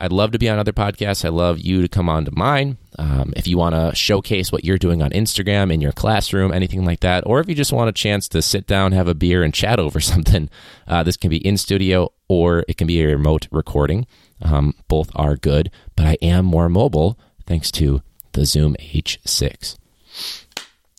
I'd 0.00 0.12
love 0.12 0.30
to 0.32 0.38
be 0.38 0.48
on 0.48 0.58
other 0.58 0.72
podcasts. 0.72 1.24
I 1.24 1.28
love 1.28 1.58
you 1.58 1.82
to 1.82 1.88
come 1.88 2.08
on 2.08 2.24
to 2.24 2.30
mine. 2.30 2.78
Um, 2.98 3.32
if 3.36 3.48
you 3.48 3.58
want 3.58 3.74
to 3.74 3.94
showcase 3.96 4.52
what 4.52 4.64
you're 4.64 4.78
doing 4.78 5.02
on 5.02 5.10
Instagram, 5.10 5.72
in 5.72 5.80
your 5.80 5.92
classroom, 5.92 6.52
anything 6.52 6.84
like 6.84 7.00
that, 7.00 7.24
or 7.26 7.40
if 7.40 7.48
you 7.48 7.54
just 7.54 7.72
want 7.72 7.88
a 7.88 7.92
chance 7.92 8.28
to 8.28 8.42
sit 8.42 8.66
down, 8.66 8.92
have 8.92 9.08
a 9.08 9.14
beer, 9.14 9.42
and 9.42 9.52
chat 9.52 9.80
over 9.80 9.98
something, 10.00 10.48
uh, 10.86 11.02
this 11.02 11.16
can 11.16 11.30
be 11.30 11.44
in 11.44 11.56
studio 11.56 12.12
or 12.28 12.64
it 12.68 12.76
can 12.76 12.86
be 12.86 13.02
a 13.02 13.06
remote 13.08 13.48
recording. 13.50 14.06
Um, 14.40 14.74
both 14.86 15.10
are 15.16 15.36
good, 15.36 15.70
but 15.96 16.06
I 16.06 16.16
am 16.22 16.44
more 16.44 16.68
mobile 16.68 17.18
thanks 17.46 17.72
to 17.72 18.02
the 18.32 18.44
Zoom 18.44 18.76
H6. 18.78 19.76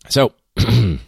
So, 0.10 0.34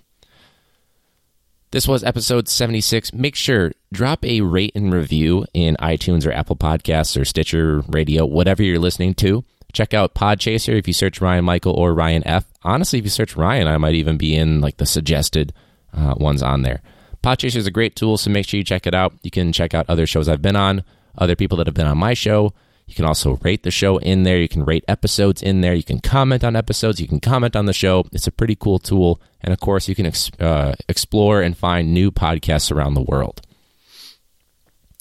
This 1.72 1.88
was 1.88 2.04
episode 2.04 2.50
76. 2.50 3.14
Make 3.14 3.34
sure 3.34 3.72
drop 3.94 4.26
a 4.26 4.42
rate 4.42 4.74
and 4.76 4.94
review 4.94 5.46
in 5.54 5.78
iTunes 5.78 6.28
or 6.28 6.34
Apple 6.34 6.58
Podcasts 6.58 7.20
or 7.20 7.24
Stitcher 7.24 7.80
Radio, 7.88 8.26
whatever 8.26 8.62
you're 8.62 8.78
listening 8.78 9.14
to. 9.16 9.46
Check 9.72 9.94
out 9.94 10.14
Podchaser 10.14 10.78
if 10.78 10.86
you 10.86 10.92
search 10.92 11.22
Ryan 11.22 11.46
Michael 11.46 11.72
or 11.72 11.94
Ryan 11.94 12.28
F. 12.28 12.46
Honestly, 12.64 13.00
if 13.00 13.06
you 13.06 13.10
search 13.10 13.38
Ryan, 13.38 13.70
I 13.70 13.78
might 13.78 13.96
even 13.96 14.18
be 14.18 14.36
in 14.36 14.60
like 14.60 14.78
the 14.78 14.86
suggested 14.86 15.54
uh, 15.94 16.14
ones 16.18 16.44
on 16.44 16.64
there. 16.64 16.82
Podchaser 17.24 17.56
is 17.56 17.68
a 17.68 17.72
great 17.72 17.96
tool, 17.96 18.18
so 18.18 18.30
make 18.30 18.46
sure 18.46 18.58
you 18.58 18.66
check 18.66 18.86
it 18.86 18.94
out. 18.94 19.14
You 19.24 19.32
can 19.32 19.54
check 19.54 19.74
out 19.74 19.86
other 19.88 20.06
shows 20.06 20.28
I've 20.28 20.42
been 20.42 20.58
on, 20.58 20.84
other 21.18 21.38
people 21.38 21.58
that 21.60 21.68
have 21.68 21.74
been 21.74 21.88
on 21.88 21.98
my 21.98 22.14
show. 22.14 22.54
You 22.92 22.96
can 22.96 23.06
also 23.06 23.38
rate 23.42 23.64
the 23.64 23.72
show 23.72 24.00
in 24.00 24.24
there. 24.24 24.38
You 24.38 24.50
can 24.50 24.66
rate 24.66 24.84
episodes 24.86 25.42
in 25.42 25.62
there. 25.62 25.74
You 25.74 25.82
can 25.82 26.02
comment 26.02 26.44
on 26.44 26.58
episodes. 26.58 27.00
You 27.00 27.08
can 27.08 27.22
comment 27.22 27.56
on 27.56 27.66
the 27.66 27.74
show. 27.74 28.04
It's 28.12 28.28
a 28.28 28.34
pretty 28.34 28.54
cool 28.54 28.80
tool. 28.80 29.22
And 29.40 29.54
of 29.54 29.62
course, 29.62 29.88
you 29.88 29.96
can 29.96 30.08
ex- 30.08 30.30
uh, 30.42 30.76
explore 30.90 31.42
and 31.42 31.58
find 31.58 31.94
new 31.94 32.12
podcasts 32.12 32.70
around 32.70 32.96
the 32.96 33.02
world. 33.02 33.40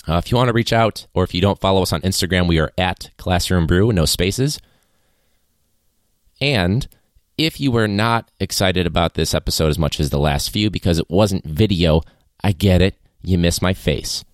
Uh, 0.08 0.18
if 0.18 0.30
you 0.30 0.36
want 0.36 0.46
to 0.46 0.54
reach 0.54 0.72
out, 0.72 1.08
or 1.14 1.24
if 1.24 1.34
you 1.34 1.40
don't 1.40 1.60
follow 1.60 1.82
us 1.82 1.92
on 1.92 2.00
Instagram, 2.02 2.46
we 2.46 2.60
are 2.60 2.70
at 2.78 3.10
Classroom 3.16 3.66
Brew, 3.66 3.92
no 3.92 4.04
spaces. 4.04 4.60
And 6.40 6.86
if 7.36 7.58
you 7.58 7.72
were 7.72 7.88
not 7.88 8.30
excited 8.38 8.86
about 8.86 9.14
this 9.14 9.34
episode 9.34 9.68
as 9.68 9.80
much 9.80 9.98
as 9.98 10.10
the 10.10 10.18
last 10.20 10.50
few 10.50 10.70
because 10.70 11.00
it 11.00 11.10
wasn't 11.10 11.44
video, 11.44 12.02
I 12.40 12.52
get 12.52 12.82
it. 12.82 12.94
You 13.24 13.36
miss 13.36 13.60
my 13.60 13.74
face. 13.74 14.24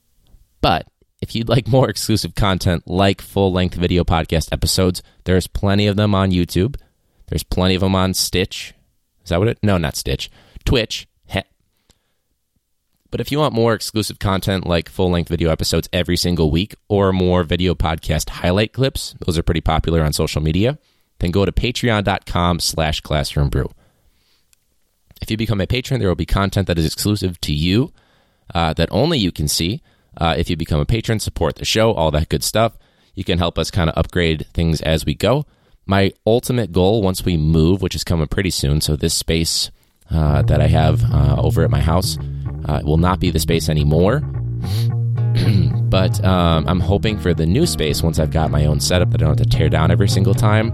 But 0.61 0.87
if 1.21 1.35
you'd 1.35 1.49
like 1.49 1.67
more 1.67 1.89
exclusive 1.89 2.35
content 2.35 2.87
like 2.87 3.21
full 3.21 3.53
length 3.53 3.75
video 3.75 4.05
podcast 4.05 4.53
episodes, 4.53 5.03
there's 5.25 5.47
plenty 5.47 5.87
of 5.87 5.97
them 5.97 6.15
on 6.15 6.31
YouTube. 6.31 6.77
There's 7.29 7.43
plenty 7.43 7.75
of 7.75 7.81
them 7.81 7.95
on 7.95 8.15
Stitch. 8.15 8.75
Is 9.25 9.31
that 9.31 9.39
what 9.39 9.49
it? 9.49 9.59
No, 9.63 9.79
not 9.79 9.97
Stitch. 9.97 10.31
Twitch. 10.65 11.09
Heh. 11.27 11.43
But 13.11 13.21
if 13.21 13.33
you 13.33 13.39
want 13.39 13.55
more 13.55 13.75
exclusive 13.75 14.19
content 14.19 14.67
like 14.67 14.89
full 14.89 15.11
length 15.11 15.29
video 15.29 15.51
episodes 15.51 15.89
every 15.93 16.17
single 16.17 16.51
week 16.51 16.75
or 16.89 17.13
more 17.13 17.43
video 17.43 17.75
podcast 17.75 18.29
highlight 18.29 18.73
clips, 18.73 19.15
those 19.25 19.39
are 19.39 19.43
pretty 19.43 19.61
popular 19.61 20.03
on 20.03 20.13
social 20.13 20.43
media, 20.43 20.79
then 21.19 21.31
go 21.31 21.45
to 21.45 21.53
patreon.com 21.53 22.61
slash 22.61 23.01
classroombrew. 23.03 23.73
If 25.23 25.31
you 25.31 25.37
become 25.37 25.61
a 25.61 25.67
patron, 25.67 25.99
there 25.99 26.09
will 26.09 26.15
be 26.15 26.27
content 26.27 26.67
that 26.67 26.79
is 26.79 26.87
exclusive 26.87 27.41
to 27.41 27.55
you 27.55 27.93
uh, 28.55 28.75
that 28.75 28.89
only 28.93 29.19
you 29.19 29.33
can 29.33 29.49
see. 29.49 29.83
Uh, 30.17 30.35
if 30.37 30.49
you 30.51 30.57
become 30.57 30.81
a 30.81 30.87
patron, 30.87 31.21
support 31.21 31.57
the 31.57 31.65
show, 31.65 31.93
all 31.93 32.11
that 32.11 32.29
good 32.29 32.45
stuff. 32.45 32.77
You 33.15 33.25
can 33.25 33.39
help 33.39 33.59
us 33.59 33.71
kind 33.71 33.89
of 33.89 33.97
upgrade 33.97 34.47
things 34.53 34.81
as 34.83 35.05
we 35.05 35.15
go. 35.15 35.47
My 35.87 36.13
ultimate 36.27 36.73
goal 36.73 37.03
once 37.03 37.25
we 37.25 37.37
move, 37.37 37.81
which 37.81 37.95
is 37.95 38.05
coming 38.05 38.27
pretty 38.27 38.51
soon, 38.51 38.81
so 38.81 38.97
this 38.97 39.15
space 39.15 39.71
uh, 40.11 40.43
that 40.43 40.61
I 40.61 40.67
have 40.67 41.03
uh, 41.13 41.37
over 41.39 41.65
at 41.65 41.71
my 41.71 41.81
house 41.81 42.19
uh, 42.67 42.81
will 42.85 42.97
not 42.97 43.21
be 43.21 43.31
the 43.31 43.39
space 43.39 43.69
anymore. 43.69 44.21
but 45.89 46.23
um, 46.25 46.67
I'm 46.67 46.81
hoping 46.81 47.19
for 47.19 47.33
the 47.35 47.47
new 47.47 47.67
space 47.67 48.03
once 48.03 48.19
I've 48.19 48.31
got 48.31 48.51
my 48.51 48.67
own 48.67 48.81
setup 48.81 49.11
that 49.11 49.23
I 49.23 49.27
don't 49.27 49.39
have 49.39 49.49
to 49.49 49.57
tear 49.57 49.69
down 49.69 49.91
every 49.91 50.09
single 50.09 50.35
time. 50.35 50.73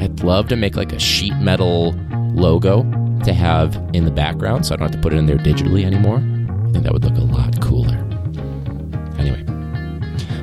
I'd 0.00 0.20
love 0.22 0.48
to 0.48 0.56
make 0.56 0.76
like 0.76 0.92
a 0.92 0.98
sheet 0.98 1.34
metal 1.36 1.94
logo 2.34 2.82
to 3.24 3.32
have 3.32 3.76
in 3.92 4.04
the 4.04 4.10
background 4.10 4.66
so 4.66 4.74
I 4.74 4.76
don't 4.76 4.90
have 4.90 4.96
to 4.96 5.02
put 5.02 5.12
it 5.12 5.16
in 5.16 5.26
there 5.26 5.38
digitally 5.38 5.84
anymore. 5.84 6.16
I 6.16 6.72
think 6.72 6.84
that 6.84 6.92
would 6.92 7.04
look 7.04 7.16
a 7.16 7.20
lot 7.20 7.60
cooler. 7.60 7.91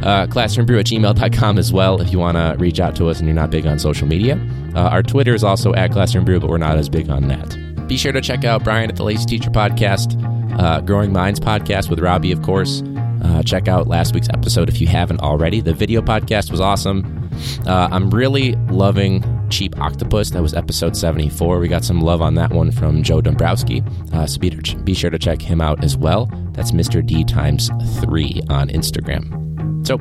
Uh, 0.01 0.25
classroombrew 0.27 0.79
at 0.79 0.85
gmail.com 0.85 1.57
as 1.57 1.73
well 1.73 2.01
if 2.01 2.12
you 2.12 2.19
want 2.19 2.38
to 2.38 2.55
reach 2.57 2.79
out 2.79 2.95
to 2.95 3.07
us 3.09 3.19
and 3.19 3.27
you're 3.27 3.35
not 3.35 3.49
big 3.49 3.65
on 3.67 3.77
social 3.79 4.07
media. 4.07 4.35
Uh, 4.75 4.81
our 4.89 5.03
Twitter 5.03 5.33
is 5.33 5.43
also 5.43 5.73
at 5.73 5.91
classroombrew, 5.91 6.39
but 6.39 6.49
we're 6.49 6.57
not 6.57 6.77
as 6.77 6.88
big 6.89 7.09
on 7.09 7.27
that. 7.27 7.88
Be 7.88 7.97
sure 7.97 8.12
to 8.12 8.21
check 8.21 8.43
out 8.43 8.63
Brian 8.63 8.89
at 8.89 8.95
the 8.95 9.03
Lazy 9.03 9.25
Teacher 9.25 9.49
Podcast, 9.49 10.15
uh, 10.59 10.79
Growing 10.81 11.12
Minds 11.12 11.39
Podcast 11.39 11.89
with 11.89 11.99
Robbie, 11.99 12.31
of 12.31 12.41
course. 12.43 12.83
Uh, 13.23 13.43
check 13.43 13.67
out 13.67 13.88
last 13.88 14.13
week's 14.13 14.29
episode 14.29 14.69
if 14.69 14.79
you 14.79 14.88
haven't 14.88 15.19
already. 15.21 15.59
The 15.59 15.73
video 15.73 16.01
podcast 16.01 16.51
was 16.51 16.62
awesome. 16.62 17.29
Uh, 17.65 17.89
I'm 17.91 18.09
really 18.09 18.53
loving 18.69 19.23
Cheap 19.49 19.77
Octopus. 19.79 20.29
That 20.31 20.41
was 20.41 20.53
episode 20.53 20.95
74. 20.95 21.59
We 21.59 21.67
got 21.67 21.83
some 21.83 21.99
love 22.01 22.21
on 22.21 22.35
that 22.35 22.51
one 22.51 22.71
from 22.71 23.03
Joe 23.03 23.21
Dombrowski. 23.21 23.83
Uh, 24.13 24.25
so 24.25 24.39
be, 24.39 24.51
be 24.83 24.93
sure 24.93 25.09
to 25.09 25.19
check 25.19 25.41
him 25.41 25.59
out 25.59 25.83
as 25.83 25.97
well. 25.97 26.27
That's 26.53 26.71
Mr. 26.71 27.05
D 27.05 27.23
times 27.23 27.69
three 28.01 28.41
on 28.49 28.69
Instagram. 28.69 29.48
So 29.89 29.97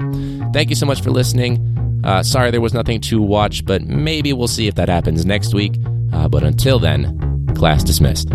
thank 0.53 0.69
you 0.69 0.77
so 0.77 0.85
much 0.85 1.01
for 1.01 1.11
listening. 1.11 2.03
Uh, 2.05 2.23
sorry 2.23 2.51
there 2.51 2.61
was 2.61 2.75
nothing 2.75 3.01
to 3.01 3.23
watch, 3.23 3.65
but 3.65 3.83
maybe 3.85 4.35
we'll 4.35 4.47
see 4.47 4.67
if 4.67 4.75
that 4.75 4.91
happens 4.91 5.25
next 5.25 5.55
week. 5.55 5.77
Uh, 6.13 6.29
but 6.29 6.43
until 6.43 6.79
then, 6.79 7.47
class 7.57 7.83
dismissed. 7.83 8.29